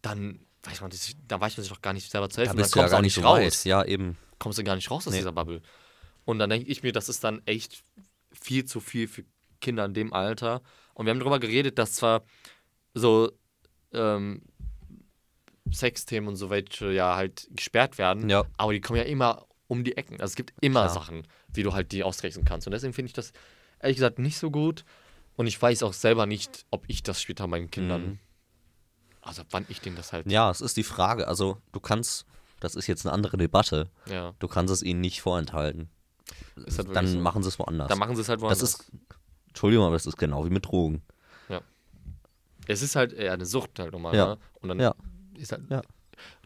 dann 0.01 0.45
weiß 0.63 0.81
man, 0.81 0.91
sich- 0.91 1.15
dann 1.27 1.41
weiß 1.41 1.57
man 1.57 1.63
sich 1.63 1.71
doch 1.71 1.81
gar 1.81 1.93
nicht 1.93 2.09
selber 2.11 2.29
zu 2.29 2.37
Da 2.37 2.41
helfen. 2.43 2.57
dann 2.57 2.63
bist 2.63 2.75
du 2.75 2.79
ja 2.79 2.83
kommst 2.83 2.91
gar 2.91 3.01
nicht 3.01 3.23
raus. 3.23 3.39
weit. 3.39 3.65
Ja, 3.65 3.83
eben. 3.85 4.17
Kommst 4.39 4.57
du 4.59 4.63
gar 4.63 4.75
nicht 4.75 4.89
raus 4.89 5.05
aus 5.07 5.13
Nee. 5.13 5.19
dieser 5.19 5.31
Bubble. 5.31 5.61
Und 6.25 6.39
dann 6.39 6.49
denke 6.49 6.67
ich 6.69 6.83
mir, 6.83 6.91
das 6.91 7.09
ist 7.09 7.23
dann 7.23 7.41
echt 7.45 7.83
viel 8.31 8.65
zu 8.65 8.79
viel 8.79 9.07
für 9.07 9.23
Kinder 9.59 9.85
in 9.85 9.93
dem 9.93 10.13
Alter. 10.13 10.61
Und 10.93 11.05
wir 11.05 11.11
haben 11.11 11.19
darüber 11.19 11.39
geredet, 11.39 11.77
dass 11.77 11.93
zwar 11.93 12.23
so 12.93 13.31
ähm, 13.93 14.41
Sexthemen 15.73 16.27
und 16.29 16.35
so 16.35 16.49
welche 16.49 16.91
ja 16.91 17.15
halt 17.15 17.47
gesperrt 17.51 17.97
werden, 17.97 18.29
Ja. 18.29 18.43
aber 18.57 18.73
die 18.73 18.81
kommen 18.81 18.97
ja 18.97 19.05
immer 19.05 19.45
um 19.67 19.83
die 19.83 19.95
Ecken. 19.97 20.15
Also 20.21 20.31
es 20.31 20.35
gibt 20.35 20.53
immer 20.61 20.81
Klar. 20.83 20.93
Sachen, 20.93 21.27
wie 21.53 21.63
du 21.63 21.73
halt 21.73 21.91
die 21.91 22.03
austricksen 22.03 22.43
kannst. 22.45 22.67
Und 22.67 22.71
deswegen 22.71 22.93
finde 22.93 23.07
ich 23.07 23.13
das 23.13 23.31
ehrlich 23.79 23.97
gesagt 23.97 24.19
nicht 24.19 24.37
so 24.37 24.51
gut. 24.51 24.83
Und 25.37 25.47
ich 25.47 25.59
weiß 25.61 25.83
auch 25.83 25.93
selber 25.93 26.25
nicht, 26.25 26.65
ob 26.71 26.83
ich 26.87 27.03
das 27.03 27.21
später 27.21 27.47
meinen 27.47 27.71
Kindern 27.71 28.01
Mhm. 28.05 28.19
Also 29.23 29.43
wann 29.51 29.65
ich 29.69 29.79
denen 29.81 29.95
das 29.95 30.13
halt. 30.13 30.29
Ja, 30.31 30.49
es 30.49 30.61
ist 30.61 30.77
die 30.77 30.83
Frage. 30.83 31.27
Also, 31.27 31.57
du 31.73 31.79
kannst, 31.79 32.25
das 32.59 32.73
ist 32.73 32.87
jetzt 32.87 33.05
eine 33.05 33.13
andere 33.13 33.37
Debatte, 33.37 33.91
Ja. 34.09 34.33
du 34.39 34.47
kannst 34.47 34.73
es 34.73 34.81
ihnen 34.81 34.99
nicht 34.99 35.21
vorenthalten. 35.21 35.89
Halt 36.55 36.95
Dann 36.95 37.05
so. 37.07 37.19
machen 37.19 37.43
sie 37.43 37.49
es 37.49 37.59
woanders. 37.59 37.87
Dann 37.87 37.99
machen 37.99 38.15
sie 38.15 38.23
es 38.23 38.29
halt 38.29 38.39
das 38.39 38.43
woanders. 38.43 38.63
ist, 38.63 38.91
Entschuldigung, 39.49 39.85
aber 39.85 39.95
das 39.95 40.07
ist 40.07 40.17
genau 40.17 40.43
wie 40.45 40.49
mit 40.49 40.65
Drogen. 40.65 41.03
es 42.67 42.81
ist 42.81 42.95
halt 42.95 43.11
eher 43.13 43.33
eine 43.33 43.45
Sucht 43.45 43.79
halt 43.79 43.91
nochmal. 43.91 44.15
Ja. 44.15 44.25
Ne? 44.27 44.37
Und 44.61 44.69
dann 44.69 44.79
Ja. 44.79 44.95
Ist 45.41 45.51
halt. 45.51 45.63
Ja. 45.69 45.81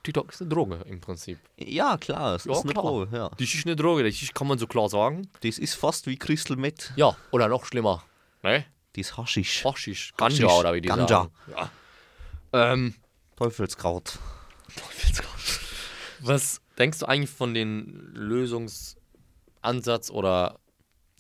TikTok 0.04 0.32
ist 0.32 0.42
eine 0.42 0.50
Droge 0.50 0.80
im 0.88 1.02
Prinzip. 1.02 1.38
Ja, 1.58 1.98
klar, 1.98 2.36
es 2.36 2.46
Ja, 2.46 2.54
ist 2.54 2.64
eine 2.64 2.72
klar. 2.74 2.84
Droge, 2.86 3.18
ja. 3.18 3.30
Das 3.30 3.54
ist 3.54 3.66
eine 3.66 3.76
Droge, 3.76 4.04
das 4.10 4.34
kann 4.34 4.48
man 4.48 4.58
so 4.58 4.68
klar 4.68 4.88
sagen. 4.90 5.28
Das 5.42 5.58
ist 5.58 5.74
fast 5.76 6.08
wie 6.08 6.18
Crystal 6.18 6.56
Meth. 6.56 6.94
Ja, 6.96 7.18
oder 7.32 7.48
noch 7.48 7.66
schlimmer. 7.66 8.04
Ne? 8.44 8.66
Das 8.94 9.08
ist 9.08 9.18
Haschisch. 9.18 9.66
Haschisch. 9.66 10.14
Ganja 10.16 10.46
Haschisch. 10.48 10.60
oder 10.60 10.74
wie 10.74 10.82
die 10.82 10.88
Ganja. 10.88 11.08
sagen. 11.08 11.32
Ja. 11.52 11.72
Ähm, 12.54 12.96
Teufelskraut. 13.36 14.18
was 16.20 16.62
denkst 16.78 17.00
du 17.00 17.06
eigentlich 17.08 17.30
von 17.32 17.54
den 17.54 18.12
Lösungsansatz 18.14 20.10
oder 20.10 20.60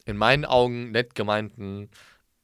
in 0.05 0.17
meinen 0.17 0.45
Augen 0.45 0.91
nett 0.91 1.15
gemeinten 1.15 1.89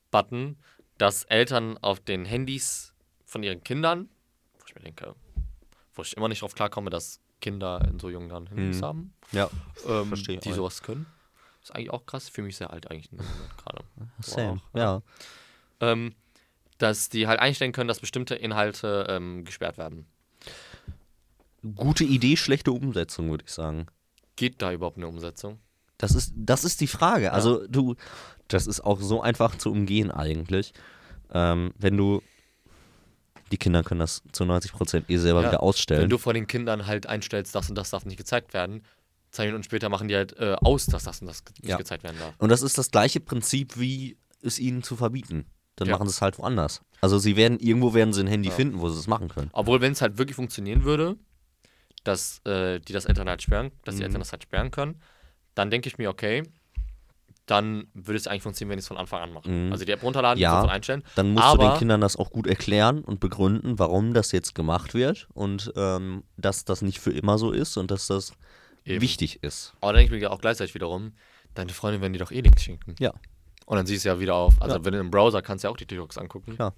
Button, 0.09 0.57
dass 0.97 1.23
Eltern 1.25 1.77
auf 1.77 1.99
den 1.99 2.25
Handys 2.25 2.93
von 3.25 3.43
ihren 3.43 3.63
Kindern, 3.63 4.09
ich 4.71 4.75
mir 4.75 4.81
denke, 4.81 5.15
wo 5.95 6.01
ich 6.01 6.15
immer 6.17 6.27
nicht 6.27 6.41
drauf 6.41 6.55
klarkomme, 6.55 6.89
dass 6.89 7.19
Kinder 7.41 7.81
in 7.89 7.99
so 7.99 8.09
jungen 8.09 8.29
Jahren 8.29 8.47
Handys 8.47 8.77
Mhm. 8.81 8.85
haben, 8.85 9.13
Ja, 9.31 9.49
ähm, 9.87 10.07
Verstehe 10.07 10.37
die 10.39 10.53
sowas 10.53 10.81
können. 10.81 11.05
Ist 11.63 11.73
eigentlich 11.75 11.91
auch 11.91 12.05
krass. 12.05 12.29
Für 12.29 12.41
mich 12.41 12.57
sehr 12.57 12.71
alt 12.71 12.89
eigentlich 12.89 13.09
gerade. 13.57 13.83
same. 14.21 14.61
Wow. 14.73 14.79
Ja. 14.79 15.01
Ähm, 15.79 16.13
dass 16.77 17.09
die 17.09 17.27
halt 17.27 17.39
einstellen 17.39 17.71
können, 17.71 17.87
dass 17.87 17.99
bestimmte 17.99 18.33
Inhalte 18.35 19.05
ähm, 19.09 19.43
gesperrt 19.45 19.77
werden. 19.77 20.05
Gute 21.75 22.03
Idee, 22.03 22.37
schlechte 22.37 22.71
Umsetzung, 22.71 23.29
würde 23.29 23.43
ich 23.45 23.51
sagen. 23.53 23.85
Geht 24.35 24.61
da 24.61 24.71
überhaupt 24.71 24.97
eine 24.97 25.07
Umsetzung? 25.07 25.59
Das 25.99 26.15
ist, 26.15 26.33
das 26.35 26.63
ist 26.63 26.81
die 26.81 26.87
Frage. 26.87 27.31
Also 27.33 27.67
du, 27.67 27.95
das 28.47 28.65
ist 28.65 28.81
auch 28.81 28.99
so 28.99 29.21
einfach 29.21 29.55
zu 29.57 29.71
umgehen 29.71 30.09
eigentlich. 30.09 30.73
Ähm, 31.31 31.71
wenn 31.77 31.95
du, 31.97 32.23
die 33.51 33.57
Kinder 33.57 33.83
können 33.83 33.99
das 33.99 34.21
zu 34.31 34.45
90 34.45 34.71
Prozent 34.71 35.09
eh 35.09 35.17
selber 35.17 35.41
Ja, 35.41 35.49
wieder 35.49 35.63
ausstellen. 35.63 36.01
Wenn 36.03 36.09
du 36.09 36.17
vor 36.17 36.33
den 36.33 36.47
Kindern 36.47 36.85
halt 36.87 37.07
einstellst, 37.07 37.53
das 37.53 37.69
und 37.69 37.75
das 37.75 37.89
darf 37.89 38.05
nicht 38.05 38.17
gezeigt 38.17 38.53
werden, 38.53 38.83
zwei 39.31 39.45
Minuten 39.45 39.63
später 39.63 39.89
machen 39.89 40.07
die 40.07 40.15
halt 40.15 40.37
äh, 40.39 40.55
aus, 40.61 40.85
dass 40.85 41.03
das 41.03 41.21
und 41.21 41.27
das 41.27 41.43
nicht 41.61 41.69
Ja. 41.69 41.77
gezeigt 41.77 42.03
werden 42.03 42.17
darf. 42.19 42.33
Und 42.37 42.49
das 42.49 42.61
ist 42.61 42.77
das 42.77 42.91
gleiche 42.91 43.19
Prinzip, 43.19 43.79
wie 43.79 44.17
es 44.41 44.59
ihnen 44.59 44.83
zu 44.83 44.95
verbieten. 44.95 45.45
Dann 45.75 45.87
Ja. 45.87 45.95
machen 45.95 46.07
sie 46.07 46.11
es 46.11 46.21
halt 46.21 46.37
woanders. 46.37 46.81
Also 47.01 47.17
sie 47.17 47.35
werden, 47.35 47.59
irgendwo 47.59 47.93
werden 47.93 48.13
sie 48.13 48.21
ein 48.21 48.27
Handy 48.27 48.51
finden, 48.51 48.79
wo 48.79 48.89
sie 48.89 48.99
es 48.99 49.07
machen 49.07 49.27
können. 49.29 49.49
Obwohl, 49.53 49.81
wenn 49.81 49.93
es 49.93 50.01
halt 50.01 50.17
wirklich 50.17 50.35
funktionieren 50.35 50.83
würde, 50.83 51.17
dass 52.03 52.39
äh, 52.45 52.79
die 52.79 52.93
das 52.93 53.05
Eltern 53.05 53.29
halt 53.29 53.41
sperren, 53.41 53.71
dass 53.83 53.95
die 53.95 54.01
Mhm. 54.01 54.05
Eltern 54.07 54.21
das 54.21 54.31
halt 54.31 54.43
sperren 54.43 54.71
können, 54.71 55.01
dann 55.55 55.69
denke 55.69 55.87
ich 55.87 55.97
mir, 55.97 56.09
okay, 56.09 56.43
dann 57.51 57.87
würde 57.93 58.17
es 58.17 58.27
eigentlich 58.27 58.43
funktionieren, 58.43 58.71
wenn 58.71 58.79
ich 58.79 58.83
es 58.83 58.87
von 58.87 58.97
Anfang 58.97 59.21
an 59.21 59.33
mache. 59.33 59.49
Mhm. 59.49 59.71
Also 59.71 59.85
die 59.85 59.91
App 59.91 60.01
runterladen, 60.01 60.41
Ja. 60.41 60.55
sofort 60.55 60.71
einstellen. 60.71 61.03
Dann 61.15 61.33
musst 61.33 61.53
du 61.53 61.57
den 61.57 61.67
Aber- 61.67 61.77
Kindern 61.77 62.01
das 62.01 62.15
auch 62.15 62.31
gut 62.31 62.47
erklären 62.47 63.03
und 63.03 63.19
begründen, 63.19 63.77
warum 63.77 64.13
das 64.13 64.31
jetzt 64.31 64.55
gemacht 64.55 64.93
wird 64.93 65.27
und 65.33 65.71
ähm, 65.75 66.23
dass 66.37 66.65
das 66.65 66.81
nicht 66.81 66.99
für 66.99 67.11
immer 67.11 67.37
so 67.37 67.51
ist 67.51 67.77
und 67.77 67.91
dass 67.91 68.07
das 68.07 68.33
Eben. 68.85 69.01
wichtig 69.01 69.43
ist. 69.43 69.73
Aber 69.81 69.93
dann 69.93 69.99
denke 70.01 70.15
ich 70.15 70.21
mir 70.21 70.31
auch 70.31 70.41
gleichzeitig 70.41 70.73
wiederum, 70.73 71.13
deine 71.53 71.71
Freundin 71.73 72.01
werden 72.01 72.13
dir 72.13 72.19
doch 72.19 72.31
eh 72.31 72.41
Links 72.41 72.63
schicken. 72.63 72.95
Ja. 72.99 73.13
Und 73.65 73.77
dann 73.77 73.85
siehst 73.85 74.05
du 74.05 74.09
ja 74.09 74.19
wieder 74.19 74.35
auf. 74.35 74.61
Also 74.61 74.77
Ja. 74.77 74.85
wenn 74.85 74.93
du 74.93 74.99
im 74.99 75.11
Browser 75.11 75.41
kannst 75.41 75.63
du 75.63 75.67
ja 75.67 75.71
auch 75.71 75.77
die 75.77 75.85
TikToks 75.85 76.17
angucken. 76.17 76.55
Klar. 76.55 76.73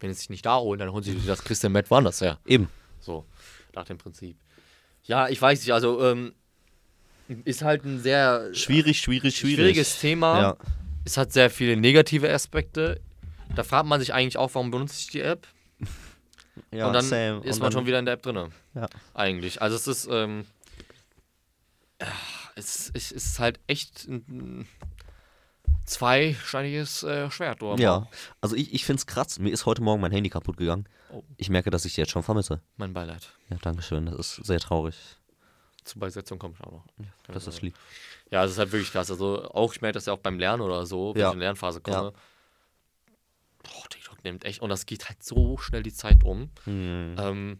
Wenn 0.00 0.12
sie 0.12 0.18
sich 0.20 0.30
nicht 0.30 0.44
da 0.44 0.58
holen, 0.58 0.78
dann 0.78 0.92
holen 0.92 1.02
sie 1.02 1.12
sich 1.12 1.26
das 1.26 1.42
Christian 1.42 1.72
Matt 1.72 1.90
woanders 1.90 2.20
her. 2.20 2.38
Eben. 2.46 2.68
So, 3.00 3.24
nach 3.74 3.84
dem 3.86 3.96
Prinzip. 3.98 4.36
Ja, 5.04 5.28
ich 5.28 5.40
weiß 5.40 5.60
nicht, 5.60 5.72
also 5.72 6.02
ähm, 6.04 6.34
ist 7.44 7.62
halt 7.62 7.84
ein 7.84 8.00
sehr 8.00 8.54
Schwierig, 8.54 8.98
schwierig, 8.98 9.36
schwierig. 9.36 9.56
schwieriges 9.56 10.00
Thema. 10.00 10.40
Ja. 10.40 10.56
Es 11.04 11.16
hat 11.16 11.32
sehr 11.32 11.50
viele 11.50 11.76
negative 11.76 12.32
Aspekte. 12.32 13.00
Da 13.54 13.62
fragt 13.62 13.86
man 13.86 14.00
sich 14.00 14.12
eigentlich 14.12 14.36
auch, 14.36 14.54
warum 14.54 14.70
benutze 14.70 14.94
ich 14.98 15.06
die 15.08 15.20
App? 15.20 15.46
ja 16.72 16.86
und 16.86 16.92
dann 16.92 17.04
same. 17.04 17.38
ist 17.44 17.56
Und 17.56 17.60
man 17.60 17.60
dann- 17.60 17.72
schon 17.72 17.86
wieder 17.86 17.98
in 17.98 18.04
der 18.06 18.14
App 18.14 18.22
drin. 18.22 18.50
Ja. 18.74 18.86
Eigentlich. 19.14 19.60
Also 19.62 19.76
es 19.76 19.86
ist, 19.86 20.08
ähm, 20.10 20.44
es, 22.54 22.90
es 22.94 23.12
ist 23.12 23.38
halt 23.38 23.60
echt 23.66 24.06
ein, 24.08 24.24
ein 24.28 24.68
zweischneidiges 25.84 27.02
äh, 27.04 27.30
Schwert. 27.30 27.62
Oder? 27.62 27.80
Ja, 27.82 28.08
also 28.40 28.56
ich, 28.56 28.74
ich 28.74 28.84
finde 28.84 28.98
es 29.00 29.06
krass. 29.06 29.38
Mir 29.38 29.50
ist 29.52 29.66
heute 29.66 29.82
Morgen 29.82 30.00
mein 30.00 30.12
Handy 30.12 30.28
kaputt 30.30 30.56
gegangen. 30.56 30.88
Oh. 31.12 31.22
Ich 31.36 31.48
merke, 31.50 31.70
dass 31.70 31.84
ich 31.84 31.94
sie 31.94 32.00
jetzt 32.00 32.10
schon 32.10 32.22
vermisse. 32.22 32.60
Mein 32.76 32.92
Beileid. 32.92 33.30
Ja, 33.48 33.56
danke 33.62 33.82
schön. 33.82 34.06
Das 34.06 34.16
ist 34.38 34.46
sehr 34.46 34.58
traurig. 34.60 34.96
Zur 35.86 36.00
Beisetzung 36.00 36.38
kommt 36.38 36.60
auch 36.62 36.72
noch. 36.72 36.84
Das 37.28 37.46
ist 37.46 37.62
lieb. 37.62 37.74
Ja, 38.30 38.44
es 38.44 38.50
ist 38.52 38.58
halt 38.58 38.72
wirklich 38.72 38.90
krass. 38.92 39.10
Also 39.10 39.44
auch, 39.52 39.72
ich 39.72 39.80
merke 39.80 39.94
das 39.94 40.06
ja 40.06 40.12
auch 40.12 40.18
beim 40.18 40.38
Lernen 40.38 40.60
oder 40.62 40.84
so, 40.84 41.14
wenn 41.14 41.20
Ja. 41.22 41.28
ich 41.28 41.32
in 41.34 41.38
die 41.38 41.44
Lernphase 41.44 41.80
komme. 41.80 41.96
Ja. 41.96 42.12
Boah, 43.62 43.88
TikTok 43.88 44.22
nimmt 44.24 44.44
echt, 44.44 44.60
und 44.62 44.68
das 44.68 44.86
geht 44.86 45.08
halt 45.08 45.22
so 45.22 45.56
schnell 45.58 45.82
die 45.82 45.92
Zeit 45.92 46.24
um. 46.24 46.50
Hm. 46.64 47.16
Ähm, 47.18 47.58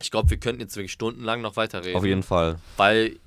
ich 0.00 0.10
glaube, 0.10 0.30
wir 0.30 0.38
könnten 0.38 0.60
jetzt 0.60 0.76
wirklich 0.76 0.92
stundenlang 0.92 1.40
noch 1.42 1.56
weiterreden. 1.56 1.96
Auf 1.96 2.04
jeden 2.04 2.22
Fall. 2.22 2.58
Weil 2.76 3.18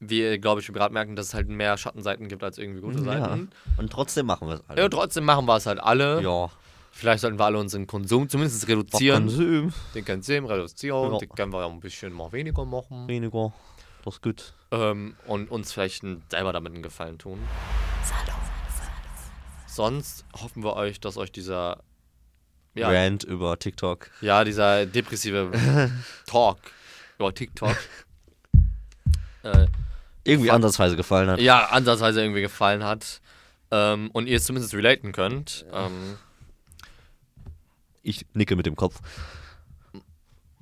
wir, 0.00 0.38
glaube 0.38 0.60
ich, 0.60 0.66
gerade 0.68 0.92
merken, 0.92 1.16
dass 1.16 1.28
es 1.28 1.34
halt 1.34 1.48
mehr 1.48 1.76
Schattenseiten 1.78 2.28
gibt 2.28 2.42
als 2.44 2.58
irgendwie 2.58 2.80
gute 2.80 2.98
Ja. 2.98 3.04
Seiten. 3.04 3.50
Und 3.78 3.90
trotzdem 3.92 4.26
machen 4.26 4.48
wir 4.48 4.54
es 4.54 4.60
Ja, 4.60 4.66
alle. 4.68 4.90
trotzdem 4.90 5.24
machen 5.24 5.46
wir 5.46 5.56
es 5.56 5.66
halt 5.66 5.80
alle. 5.80 6.20
Ja. 6.22 6.50
Vielleicht 6.94 7.22
sollten 7.22 7.38
wir 7.38 7.44
alle 7.44 7.58
unseren 7.58 7.86
Konsum 7.88 8.28
zumindest 8.28 8.66
reduzieren. 8.68 9.26
Konsum. 9.26 9.72
Den 9.94 10.04
Konsum 10.04 10.46
reduzieren. 10.46 11.12
Ja. 11.12 11.18
Den 11.18 11.28
können 11.28 11.52
wir 11.52 11.60
ja 11.60 11.66
ein 11.66 11.80
bisschen 11.80 12.12
mal 12.12 12.30
weniger 12.32 12.64
machen. 12.64 13.08
Weniger. 13.08 13.52
Das 14.04 14.14
ist 14.14 14.22
gut. 14.22 14.54
Ähm, 14.70 15.16
und 15.26 15.50
uns 15.50 15.72
vielleicht 15.72 16.04
selber 16.30 16.52
damit 16.52 16.72
einen 16.72 16.82
Gefallen 16.82 17.18
tun. 17.18 17.40
Sonst 19.66 20.24
hoffen 20.40 20.62
wir 20.62 20.76
euch, 20.76 21.00
dass 21.00 21.16
euch 21.16 21.32
dieser 21.32 21.82
ja, 22.74 22.88
Rant 22.90 23.24
über 23.24 23.58
TikTok. 23.58 24.10
ja 24.20 24.44
dieser 24.44 24.86
depressive 24.86 25.50
Talk 26.26 26.58
über 27.18 27.34
TikTok 27.34 27.70
äh, 29.42 29.66
Irgendwie 30.24 30.48
Fuck. 30.48 30.56
ansatzweise 30.56 30.96
gefallen 30.96 31.28
hat. 31.30 31.40
ja 31.40 31.66
ansatzweise 31.66 32.20
irgendwie 32.22 32.40
gefallen 32.40 32.84
hat 32.84 33.20
ähm, 33.70 34.10
und 34.12 34.26
ihr 34.28 34.36
es 34.36 34.44
zumindest 34.44 34.74
relaten 34.74 35.12
könnt. 35.12 35.66
Ähm, 35.72 36.18
Ich 38.04 38.26
nicke 38.34 38.54
mit 38.54 38.66
dem 38.66 38.76
Kopf. 38.76 39.00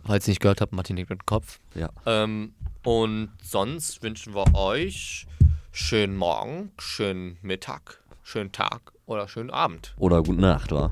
Falls 0.04 0.26
ihr 0.26 0.30
nicht 0.30 0.40
gehört 0.40 0.60
habt, 0.60 0.72
Martin 0.72 0.94
nickt 0.94 1.10
mit 1.10 1.20
dem 1.20 1.26
Kopf. 1.26 1.58
Ja. 1.74 1.90
Ähm, 2.06 2.54
und 2.84 3.30
sonst 3.42 4.02
wünschen 4.02 4.34
wir 4.34 4.54
euch 4.54 5.26
schönen 5.72 6.16
Morgen, 6.16 6.70
schönen 6.78 7.38
Mittag, 7.42 8.00
schönen 8.22 8.52
Tag 8.52 8.92
oder 9.06 9.26
schönen 9.28 9.50
Abend. 9.50 9.94
Oder 9.98 10.22
gute 10.22 10.40
Nacht, 10.40 10.70
war. 10.70 10.90